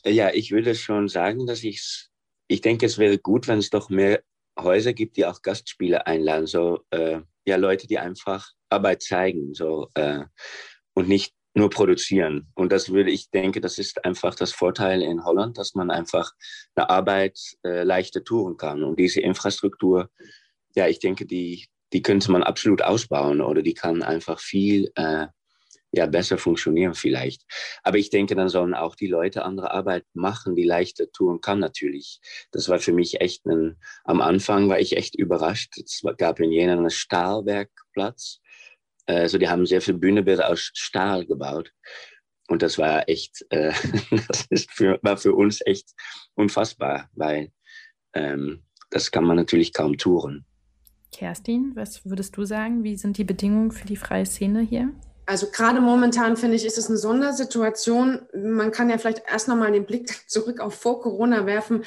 Ja, 0.06 0.32
ich 0.34 0.52
würde 0.52 0.76
schon 0.76 1.08
sagen, 1.08 1.48
dass 1.48 1.64
ich 1.64 2.10
ich 2.48 2.62
denke, 2.62 2.86
es 2.86 2.98
wäre 2.98 3.18
gut, 3.18 3.48
wenn 3.48 3.60
es 3.60 3.70
doch 3.70 3.90
mehr 3.90 4.22
Häuser 4.60 4.94
gibt, 4.94 5.18
die 5.18 5.26
auch 5.26 5.42
Gastspiele 5.42 6.06
einladen. 6.06 6.46
So 6.46 6.82
äh, 6.92 7.22
ja 7.46 7.56
Leute, 7.56 7.88
die 7.88 8.00
einfach 8.00 8.52
Arbeit 8.70 9.02
zeigen 9.02 9.54
so 9.54 9.90
äh, 9.96 10.24
und 10.94 11.08
nicht 11.08 11.34
nur 11.56 11.70
produzieren. 11.70 12.52
Und 12.56 12.72
das 12.72 12.92
würde 12.92 13.12
ich 13.12 13.30
denke, 13.30 13.62
das 13.62 13.78
ist 13.78 14.04
einfach 14.06 14.36
das 14.36 14.52
Vorteil 14.52 15.02
in 15.02 15.24
Holland, 15.24 15.58
dass 15.58 15.76
man 15.76 15.92
einfach 15.92 16.32
eine 16.76 16.90
Arbeit 16.90 17.40
äh, 17.64 17.84
leichter 17.84 18.24
tun 18.24 18.58
kann. 18.58 18.84
Und 18.84 19.00
diese 19.00 19.22
Infrastruktur, 19.22 20.10
ja, 20.76 20.88
ich 20.88 21.00
denke, 21.00 21.26
die, 21.26 21.68
die 21.94 22.02
könnte 22.02 22.32
man 22.32 22.44
absolut 22.44 22.82
ausbauen 22.82 23.42
oder 23.42 23.62
die 23.62 23.74
kann 23.74 24.04
einfach 24.04 24.40
viel 24.40 24.92
äh, 24.96 25.28
ja, 25.94 26.08
besser 26.08 26.40
funktionieren 26.40 26.96
vielleicht. 26.96 27.44
Aber 27.84 27.98
ich 27.98 28.10
denke, 28.10 28.36
dann 28.36 28.50
sollen 28.50 28.74
auch 28.74 28.96
die 28.96 29.08
Leute 29.08 29.46
andere 29.46 29.72
Arbeit 29.72 30.06
machen, 30.14 30.56
die 30.56 30.64
leichter 30.64 31.12
tun 31.12 31.40
kann 31.40 31.60
natürlich. 31.60 32.20
Das 32.52 32.68
war 32.68 32.80
für 32.80 32.94
mich 32.94 33.22
echt 33.22 33.46
ein, 33.46 33.78
am 34.04 34.20
Anfang 34.20 34.70
war 34.70 34.80
ich 34.80 34.98
echt 34.98 35.14
überrascht. 35.16 35.78
Es 35.78 36.02
gab 36.18 36.40
in 36.40 36.52
Jena 36.52 36.74
einen 36.74 36.90
Stahlwerkplatz. 36.90 38.40
Also 39.06 39.38
die 39.38 39.50
haben 39.50 39.68
sehr 39.68 39.82
viele 39.82 40.00
Bühnenbilder 40.00 40.50
aus 40.50 40.72
Stahl 40.74 41.28
gebaut. 41.28 41.72
Und 42.48 42.64
das 42.64 42.80
war 42.80 43.08
echt, 43.08 43.46
äh, 43.50 43.72
das 44.28 44.48
ist 44.50 44.72
für, 44.72 45.00
war 45.04 45.18
für 45.18 45.34
uns 45.34 45.62
echt 45.64 45.92
unfassbar, 46.34 47.10
weil 47.14 47.52
ähm, 48.14 48.64
das 48.90 49.12
kann 49.12 49.26
man 49.26 49.38
natürlich 49.38 49.74
kaum 49.74 49.98
touren. 49.98 50.46
Kerstin, 51.14 51.72
was 51.76 52.06
würdest 52.06 52.36
du 52.36 52.44
sagen? 52.44 52.84
Wie 52.84 52.98
sind 52.98 53.18
die 53.18 53.24
Bedingungen 53.24 53.72
für 53.72 53.88
die 53.88 53.96
freie 53.96 54.26
Szene 54.26 54.60
hier? 54.60 54.90
Also 55.26 55.48
gerade 55.50 55.80
momentan 55.80 56.36
finde 56.36 56.58
ich, 56.58 56.66
ist 56.66 56.78
es 56.78 56.90
eine 56.90 56.98
Sondersituation. 56.98 58.24
Man 58.36 58.72
kann 58.72 58.90
ja 58.90 58.98
vielleicht 58.98 59.24
erst 59.32 59.48
nochmal 59.48 59.72
den 59.72 59.86
Blick 59.86 60.30
zurück 60.30 60.60
auf 60.60 60.74
vor 60.74 61.02
Corona 61.02 61.46
werfen 61.46 61.84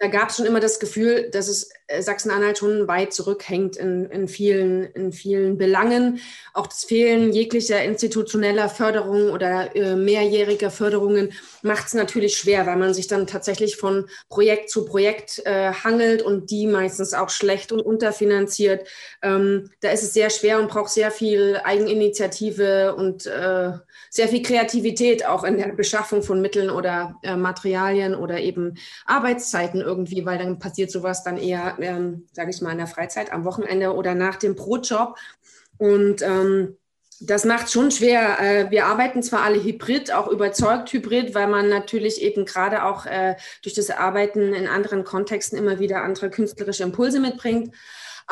da 0.00 0.08
gab 0.08 0.30
es 0.30 0.36
schon 0.36 0.46
immer 0.46 0.60
das 0.60 0.80
Gefühl, 0.80 1.28
dass 1.30 1.46
es 1.46 1.70
äh, 1.86 2.00
Sachsen-Anhalt 2.00 2.56
schon 2.56 2.88
weit 2.88 3.12
zurückhängt 3.12 3.76
in, 3.76 4.06
in, 4.06 4.28
vielen, 4.28 4.84
in 4.94 5.12
vielen 5.12 5.58
Belangen. 5.58 6.20
Auch 6.54 6.66
das 6.66 6.84
Fehlen 6.84 7.32
jeglicher 7.32 7.84
institutioneller 7.84 8.70
Förderung 8.70 9.28
oder 9.28 9.76
äh, 9.76 9.96
mehrjähriger 9.96 10.70
Förderungen 10.70 11.34
macht 11.62 11.88
es 11.88 11.94
natürlich 11.94 12.38
schwer, 12.38 12.66
weil 12.66 12.76
man 12.76 12.94
sich 12.94 13.08
dann 13.08 13.26
tatsächlich 13.26 13.76
von 13.76 14.08
Projekt 14.30 14.70
zu 14.70 14.86
Projekt 14.86 15.42
äh, 15.44 15.72
hangelt 15.72 16.22
und 16.22 16.50
die 16.50 16.66
meistens 16.66 17.12
auch 17.12 17.28
schlecht 17.28 17.70
und 17.70 17.80
unterfinanziert. 17.80 18.88
Ähm, 19.20 19.70
da 19.80 19.90
ist 19.90 20.02
es 20.02 20.14
sehr 20.14 20.30
schwer 20.30 20.58
und 20.58 20.70
braucht 20.70 20.90
sehr 20.90 21.10
viel 21.10 21.60
Eigeninitiative 21.62 22.94
und 22.94 23.26
äh, 23.26 23.72
sehr 24.08 24.28
viel 24.28 24.42
Kreativität 24.42 25.26
auch 25.26 25.44
in 25.44 25.58
der 25.58 25.68
Beschaffung 25.68 26.22
von 26.22 26.40
Mitteln 26.40 26.70
oder 26.70 27.16
äh, 27.22 27.36
Materialien 27.36 28.14
oder 28.14 28.40
eben 28.40 28.78
Arbeitszeiten 29.04 29.80
irgendwie, 29.90 30.24
weil 30.24 30.38
dann 30.38 30.58
passiert 30.58 30.90
sowas 30.90 31.24
dann 31.24 31.36
eher, 31.36 31.76
ähm, 31.80 32.26
sage 32.32 32.50
ich 32.50 32.62
mal, 32.62 32.72
in 32.72 32.78
der 32.78 32.86
Freizeit, 32.86 33.32
am 33.32 33.44
Wochenende 33.44 33.94
oder 33.94 34.14
nach 34.14 34.36
dem 34.36 34.54
Brotjob. 34.54 35.16
Und 35.78 36.22
ähm, 36.22 36.76
das 37.20 37.44
macht 37.44 37.70
schon 37.70 37.90
schwer. 37.90 38.38
Äh, 38.40 38.70
wir 38.70 38.86
arbeiten 38.86 39.22
zwar 39.22 39.42
alle 39.42 39.62
hybrid, 39.62 40.12
auch 40.12 40.28
überzeugt 40.28 40.92
hybrid, 40.92 41.34
weil 41.34 41.48
man 41.48 41.68
natürlich 41.68 42.22
eben 42.22 42.46
gerade 42.46 42.84
auch 42.84 43.04
äh, 43.04 43.36
durch 43.62 43.74
das 43.74 43.90
Arbeiten 43.90 44.54
in 44.54 44.66
anderen 44.66 45.04
Kontexten 45.04 45.58
immer 45.58 45.78
wieder 45.80 46.02
andere 46.02 46.30
künstlerische 46.30 46.82
Impulse 46.82 47.20
mitbringt. 47.20 47.74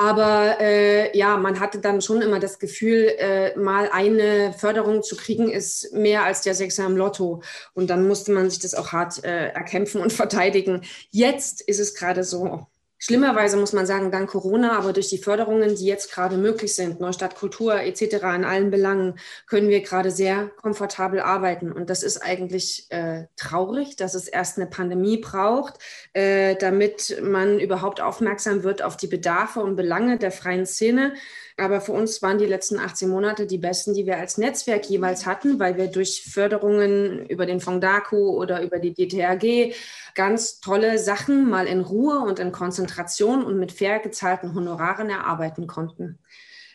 Aber 0.01 0.61
äh, 0.61 1.17
ja, 1.19 1.37
man 1.37 1.59
hatte 1.59 1.81
dann 1.81 2.01
schon 2.01 2.23
immer 2.23 2.39
das 2.39 2.61
Gefühl, 2.61 3.09
äh, 3.19 3.59
mal 3.59 3.91
eine 3.93 4.53
Förderung 4.53 5.03
zu 5.03 5.17
kriegen, 5.17 5.51
ist 5.51 5.93
mehr 5.93 6.23
als 6.23 6.43
der 6.43 6.55
Sechser 6.55 6.87
im 6.87 6.97
Lotto. 6.97 7.43
Und 7.75 7.91
dann 7.91 8.07
musste 8.07 8.31
man 8.31 8.49
sich 8.49 8.61
das 8.61 8.75
auch 8.75 8.93
hart 8.93 9.25
äh, 9.25 9.49
erkämpfen 9.49 10.01
und 10.01 10.13
verteidigen. 10.15 10.83
Jetzt 11.11 11.63
ist 11.63 11.81
es 11.81 11.97
gerade 11.97 12.23
so, 12.23 12.69
Schlimmerweise 12.99 13.57
muss 13.57 13.73
man 13.73 13.87
sagen, 13.87 14.11
dank 14.11 14.31
Corona, 14.31 14.77
aber 14.77 14.93
durch 14.93 15.09
die 15.09 15.19
Förderungen, 15.19 15.77
die 15.77 15.87
jetzt 15.87 16.13
gerade 16.13 16.37
möglich 16.37 16.75
sind, 16.75 17.01
Neustadt 17.01 17.37
Kultur 17.37 17.81
etc. 17.81 18.03
in 18.35 18.45
allen 18.45 18.71
Belangen, 18.71 19.19
können 19.47 19.69
wir 19.69 19.83
gerade 19.83 20.11
sehr 20.11 20.49
komfortabel 20.49 21.21
arbeiten. 21.21 21.71
Und 21.71 21.91
das 21.91 22.03
ist 22.03 22.19
eigentlich 22.19 22.87
äh, 22.91 23.27
traurig, 23.37 23.97
dass 23.97 24.15
es 24.15 24.27
erst 24.27 24.59
eine 24.59 24.67
Pandemie 24.67 25.19
braucht, 25.19 25.75
äh, 26.13 26.57
damit 26.57 27.21
man 27.23 27.61
überhaupt 27.61 28.01
aufmerksam 28.01 28.65
wird 28.65 28.83
auf 28.83 28.97
die 28.97 29.07
Bedarfe 29.07 29.61
und 29.61 29.77
Belange 29.77 30.19
der 30.19 30.33
freien 30.33 30.67
Szene. 30.67 31.15
Aber 31.59 31.81
für 31.81 31.93
uns 31.93 32.23
waren 32.23 32.39
die 32.39 32.47
letzten 32.47 32.79
18 32.79 33.09
Monate 33.09 33.47
die 33.47 33.59
besten, 33.59 33.93
die 33.93 34.07
wir 34.07 34.17
als 34.17 34.39
Netzwerk 34.39 34.89
jeweils 34.89 35.27
hatten, 35.27 35.59
weil 35.59 35.77
wir 35.77 35.89
durch 35.89 36.23
Förderungen 36.23 37.27
über 37.27 37.47
den 37.47 37.61
Fonds 37.61 37.85
DACU 37.85 38.31
oder 38.37 38.63
über 38.63 38.79
die 38.79 38.95
DTRG 38.95 39.75
ganz 40.15 40.61
tolle 40.61 40.99
Sachen 40.99 41.51
mal 41.51 41.67
in 41.67 41.81
Ruhe 41.81 42.21
und 42.21 42.39
in 42.39 42.53
Konzentration 42.53 43.45
und 43.45 43.59
mit 43.59 43.73
fair 43.73 43.99
gezahlten 43.99 44.55
Honoraren 44.55 45.11
erarbeiten 45.11 45.67
konnten. 45.67 46.21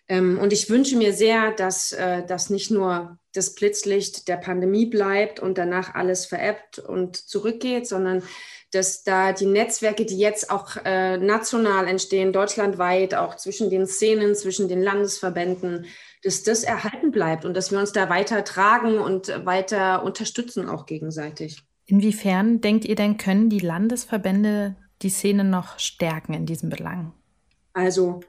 Ähm, 0.10 0.38
und 0.40 0.52
ich 0.52 0.70
wünsche 0.70 0.98
mir 0.98 1.14
sehr, 1.14 1.52
dass 1.52 1.94
äh, 1.94 2.26
das 2.26 2.50
nicht 2.50 2.70
nur 2.70 3.18
das 3.34 3.56
Blitzlicht 3.56 4.28
der 4.28 4.38
Pandemie 4.38 4.86
bleibt 4.86 5.40
und 5.40 5.58
danach 5.58 5.96
alles 5.96 6.26
veräppt 6.26 6.80
und 6.80 7.16
zurückgeht, 7.16 7.88
sondern 7.88 8.22
dass 8.74 9.04
da 9.04 9.34
die 9.34 9.46
Netzwerke, 9.46 10.06
die 10.06 10.18
jetzt 10.18 10.50
auch 10.50 10.78
äh, 10.84 11.18
national 11.18 11.88
entstehen, 11.88 12.34
deutschlandweit, 12.34 13.14
auch 13.14 13.36
zwischen 13.36 13.70
den 13.70 13.86
Szenen, 13.86 14.36
zwischen 14.36 14.68
den 14.68 14.82
Landesverbänden, 14.82 15.86
dass 16.24 16.44
das 16.44 16.64
erhalten 16.64 17.12
bleibt 17.12 17.46
und 17.46 17.56
dass 17.56 17.72
wir 17.72 17.80
uns 17.80 17.92
da 17.92 18.10
weiter 18.10 18.44
tragen 18.44 18.98
und 18.98 19.28
weiter 19.46 20.04
unterstützen, 20.04 20.70
auch 20.70 20.86
gegenseitig. 20.86 21.64
Inwiefern 21.86 22.62
denkt 22.62 22.86
ihr 22.86 22.96
denn, 22.96 23.18
können 23.18 23.50
die 23.50 23.60
Landesverbände 23.60 24.76
die 25.02 25.10
Szene 25.10 25.44
noch 25.44 25.78
stärken 25.80 26.34
in 26.34 26.46
diesem 26.46 26.70
Belang? 26.70 27.12
Also, 27.74 28.22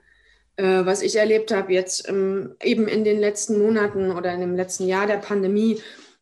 äh, 0.57 0.85
was 0.85 1.02
ich 1.02 1.16
erlebt 1.16 1.52
habe 1.52 1.72
jetzt 1.72 2.09
ähm, 2.09 2.57
eben 2.62 2.88
in 2.88 3.04
den 3.04 3.18
letzten 3.18 3.59
Monaten 3.59 4.11
oder 4.11 4.33
in 4.35 4.40
dem 4.40 4.57
letzten 4.57 4.87
Jahr 4.87 5.07
der 5.07 5.18
Pandemie, 5.18 5.80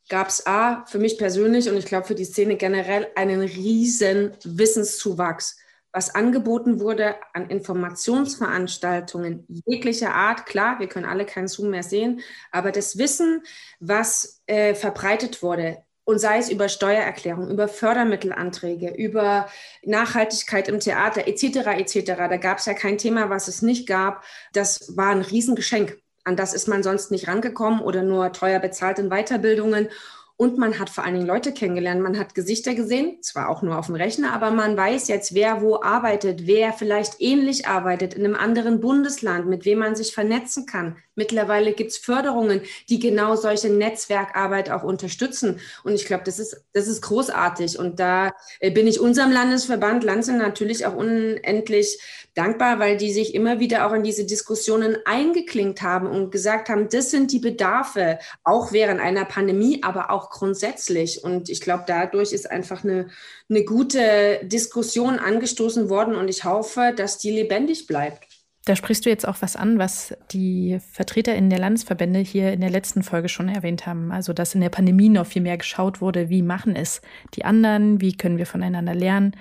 gab 0.09 0.29
es 0.29 0.47
A, 0.47 0.85
für 0.87 0.99
mich 0.99 1.19
persönlich 1.19 1.69
und 1.69 1.77
ich 1.77 1.87
glaube 1.87 2.07
für 2.07 2.15
die 2.15 2.25
Szene 2.25 2.57
generell 2.57 3.09
einen 3.15 3.41
riesen 3.41 4.33
Wissenszuwachs, 4.45 5.59
was 5.93 6.15
angeboten 6.15 6.81
wurde 6.81 7.17
an 7.35 7.51
Informationsveranstaltungen 7.51 9.47
jeglicher 9.67 10.15
Art. 10.15 10.47
Klar, 10.47 10.81
wir 10.81 10.88
können 10.88 11.07
alle 11.07 11.27
keinen 11.27 11.49
Zoom 11.49 11.71
mehr 11.71 11.83
sehen, 11.83 12.21
aber 12.51 12.73
das 12.73 12.99
Wissen, 12.99 13.43
was 13.81 14.43
äh, 14.47 14.75
verbreitet 14.75 15.43
wurde, 15.43 15.83
und 16.05 16.19
sei 16.19 16.38
es 16.38 16.51
über 16.51 16.69
Steuererklärung, 16.69 17.49
über 17.49 17.69
Fördermittelanträge, 17.69 18.91
über 18.91 19.49
Nachhaltigkeit 19.85 20.69
im 20.69 20.81
Theater 20.81 21.29
etc. 21.29 21.79
etc. 21.79 22.17
Da 22.17 22.37
gab 22.38 22.59
es 22.59 22.67
ja 22.67 22.75
kein 22.75 22.99
Thema, 22.99 23.31
was 23.31 23.49
es 23.49 23.62
nicht 23.62 23.87
gab. 23.87 24.25
Das 24.53 24.97
war 24.97 25.11
ein 25.11 25.23
Riesengeschenk. 25.23 25.99
An 26.24 26.37
das 26.37 26.54
ist 26.54 26.68
man 26.68 26.82
sonst 26.82 27.11
nicht 27.11 27.28
rangekommen 27.28 27.80
oder 27.80 28.02
nur 28.02 28.32
teuer 28.32 28.61
bezahlt 28.61 28.98
in 28.98 29.08
Weiterbildungen. 29.11 29.88
Und 30.37 30.59
man 30.59 30.79
hat 30.79 30.90
vor 30.90 31.05
allen 31.05 31.14
Dingen 31.14 31.27
Leute 31.27 31.53
kennengelernt. 31.53 32.01
Man 32.01 32.18
hat 32.18 32.35
Gesichter 32.35 32.75
gesehen, 32.75 33.23
zwar 33.23 33.49
auch 33.49 33.62
nur 33.62 33.79
auf 33.79 33.87
dem 33.87 33.95
Rechner, 33.95 34.33
aber 34.33 34.51
man 34.51 34.77
weiß 34.77 35.09
jetzt, 35.09 35.35
wer 35.35 35.62
wo 35.62 35.81
arbeitet, 35.83 36.47
wer 36.47 36.73
vielleicht 36.73 37.21
ähnlich 37.21 37.68
arbeitet 37.68 38.14
in 38.14 38.25
einem 38.25 38.35
anderen 38.35 38.81
Bundesland, 38.81 39.47
mit 39.47 39.64
wem 39.64 39.79
man 39.79 39.95
sich 39.95 40.12
vernetzen 40.12 40.66
kann. 40.66 40.97
Mittlerweile 41.14 41.75
gibt 41.75 41.90
es 41.90 41.99
Förderungen, 41.99 42.62
die 42.88 42.99
genau 42.99 43.37
solche 43.37 43.68
Netzwerkarbeit 43.68 44.71
auch 44.71 44.83
unterstützen. 44.83 45.61
Und 45.85 45.92
ich 45.92 46.07
glaube, 46.07 46.25
das 46.25 46.38
ist, 46.38 46.64
das 46.73 46.88
ist 46.88 47.03
großartig. 47.03 47.79
Und 47.79 48.01
da 48.01 48.33
äh, 48.61 48.71
bin 48.71 48.87
ich 48.87 48.99
unserem 48.99 49.31
Landesverband 49.31 50.05
Lanze 50.05 50.33
natürlich 50.33 50.87
auch 50.87 50.97
unendlich 50.97 52.01
dankbar, 52.35 52.79
weil 52.79 52.97
die 52.97 53.12
sich 53.12 53.35
immer 53.35 53.61
wieder 53.61 53.87
auch 53.87 53.92
in 53.92 54.03
diese 54.03 54.25
Diskussionen 54.25 54.97
eingeklinkt 55.05 55.83
haben 55.83 56.07
und 56.07 56.31
gesagt 56.31 56.71
haben, 56.71 56.88
das 56.88 57.11
sind 57.11 57.31
die 57.31 57.40
Bedarfe, 57.40 58.18
auch 58.42 58.73
während 58.73 59.01
einer 59.01 59.27
Pandemie, 59.27 59.83
aber 59.83 60.11
auch 60.11 60.21
auch 60.22 60.30
grundsätzlich. 60.30 61.24
Und 61.24 61.48
ich 61.48 61.61
glaube, 61.61 61.85
dadurch 61.87 62.32
ist 62.32 62.50
einfach 62.50 62.85
eine, 62.85 63.08
eine 63.50 63.64
gute 63.64 64.40
Diskussion 64.44 65.18
angestoßen 65.18 65.88
worden 65.88 66.14
und 66.14 66.28
ich 66.28 66.44
hoffe, 66.44 66.92
dass 66.96 67.18
die 67.18 67.30
lebendig 67.30 67.87
bleibt. 67.87 68.26
Da 68.64 68.76
sprichst 68.76 69.04
du 69.04 69.11
jetzt 69.11 69.26
auch 69.26 69.38
was 69.40 69.56
an, 69.56 69.78
was 69.78 70.14
die 70.30 70.78
VertreterInnen 70.92 71.50
der 71.50 71.58
Landesverbände 71.58 72.20
hier 72.20 72.52
in 72.52 72.61
der 72.61 72.70
letzten 72.70 73.02
Folge 73.02 73.28
schon 73.28 73.48
erwähnt 73.48 73.87
haben. 73.87 74.12
Also, 74.12 74.32
dass 74.32 74.54
in 74.54 74.61
der 74.61 74.68
Pandemie 74.68 75.08
noch 75.08 75.26
viel 75.26 75.42
mehr 75.42 75.58
geschaut 75.58 76.00
wurde, 76.00 76.28
wie 76.28 76.42
machen 76.42 76.76
es 76.76 77.02
die 77.35 77.44
anderen, 77.44 78.00
wie 78.00 78.16
können 78.16 78.38
wir 78.38 78.46
voneinander 78.46 78.94
lernen. 78.94 79.35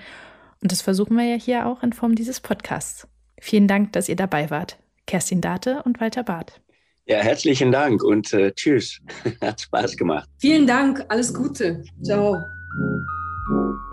Und 0.64 0.72
das 0.72 0.82
versuchen 0.82 1.16
wir 1.18 1.26
ja 1.26 1.36
hier 1.36 1.68
auch 1.68 1.84
in 1.84 1.94
Form 1.94 2.16
dieses 2.16 2.40
Podcasts. 2.40 3.08
Vielen 3.40 3.68
Dank, 3.68 3.94
dass 3.94 4.10
ihr 4.10 4.16
dabei 4.16 4.50
wart. 4.50 4.78
Kerstin 5.06 5.42
Date 5.42 5.86
und 5.86 6.00
Walter 6.00 6.24
Barth. 6.24 6.60
Ja, 7.06 7.18
herzlichen 7.18 7.72
Dank 7.72 8.04
und 8.04 8.32
äh, 8.34 8.52
tschüss. 8.54 9.00
Hat 9.42 9.62
Spaß 9.62 9.98
gemacht. 9.98 10.30
Vielen 10.40 10.68
Dank, 10.68 11.04
alles 11.10 11.34
Gute. 11.34 11.84
Ciao. 12.04 12.38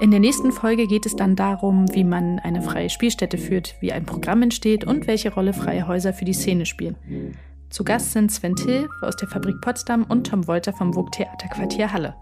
In 0.00 0.10
der 0.10 0.20
nächsten 0.20 0.52
Folge 0.52 0.86
geht 0.86 1.06
es 1.06 1.16
dann 1.16 1.34
darum, 1.34 1.92
wie 1.94 2.04
man 2.04 2.38
eine 2.38 2.62
freie 2.62 2.90
Spielstätte 2.90 3.38
führt, 3.38 3.74
wie 3.80 3.92
ein 3.92 4.06
Programm 4.06 4.42
entsteht 4.42 4.84
und 4.84 5.06
welche 5.06 5.32
Rolle 5.32 5.52
freie 5.52 5.88
Häuser 5.88 6.12
für 6.12 6.24
die 6.24 6.34
Szene 6.34 6.66
spielen. 6.66 6.96
Zu 7.70 7.82
Gast 7.82 8.12
sind 8.12 8.30
Sven 8.30 8.54
Till 8.54 8.88
aus 9.02 9.16
der 9.16 9.28
Fabrik 9.28 9.60
Potsdam 9.60 10.04
und 10.04 10.26
Tom 10.26 10.46
Wolter 10.46 10.72
vom 10.72 10.92
Vogt 10.92 11.14
Theaterquartier 11.16 11.92
Halle. 11.92 12.14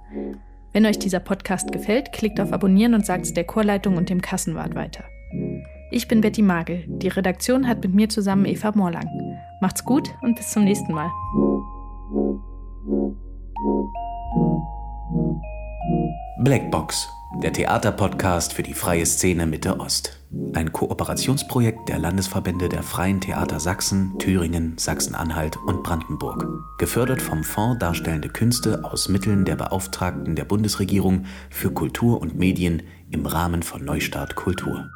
Wenn 0.72 0.86
euch 0.86 0.98
dieser 0.98 1.20
Podcast 1.20 1.70
gefällt, 1.72 2.12
klickt 2.12 2.40
auf 2.40 2.52
Abonnieren 2.52 2.94
und 2.94 3.04
sagt 3.04 3.26
es 3.26 3.34
der 3.34 3.44
Chorleitung 3.44 3.96
und 3.96 4.08
dem 4.08 4.22
Kassenwart 4.22 4.74
weiter. 4.74 5.04
Ich 5.90 6.08
bin 6.08 6.20
Betty 6.20 6.42
Magel. 6.42 6.84
Die 6.88 7.08
Redaktion 7.08 7.68
hat 7.68 7.82
mit 7.82 7.94
mir 7.94 8.08
zusammen 8.08 8.46
Eva 8.46 8.72
Morlang. 8.74 9.06
Macht's 9.60 9.84
gut 9.84 10.14
und 10.22 10.36
bis 10.36 10.50
zum 10.50 10.64
nächsten 10.64 10.92
Mal. 10.92 11.10
Blackbox 16.42 17.08
der 17.42 17.52
Theaterpodcast 17.52 18.54
für 18.54 18.62
die 18.62 18.72
freie 18.72 19.04
Szene 19.04 19.46
Mitte 19.46 19.78
Ost. 19.78 20.20
Ein 20.54 20.72
Kooperationsprojekt 20.72 21.88
der 21.88 21.98
Landesverbände 21.98 22.68
der 22.68 22.82
Freien 22.82 23.20
Theater 23.20 23.60
Sachsen, 23.60 24.18
Thüringen, 24.18 24.78
Sachsen-Anhalt 24.78 25.56
und 25.66 25.82
Brandenburg. 25.82 26.46
Gefördert 26.78 27.20
vom 27.20 27.44
Fonds 27.44 27.78
Darstellende 27.78 28.28
Künste 28.28 28.84
aus 28.84 29.08
Mitteln 29.08 29.44
der 29.44 29.56
Beauftragten 29.56 30.34
der 30.34 30.44
Bundesregierung 30.44 31.26
für 31.50 31.70
Kultur 31.72 32.20
und 32.20 32.36
Medien 32.36 32.84
im 33.10 33.26
Rahmen 33.26 33.62
von 33.62 33.84
Neustart 33.84 34.34
Kultur. 34.34 34.88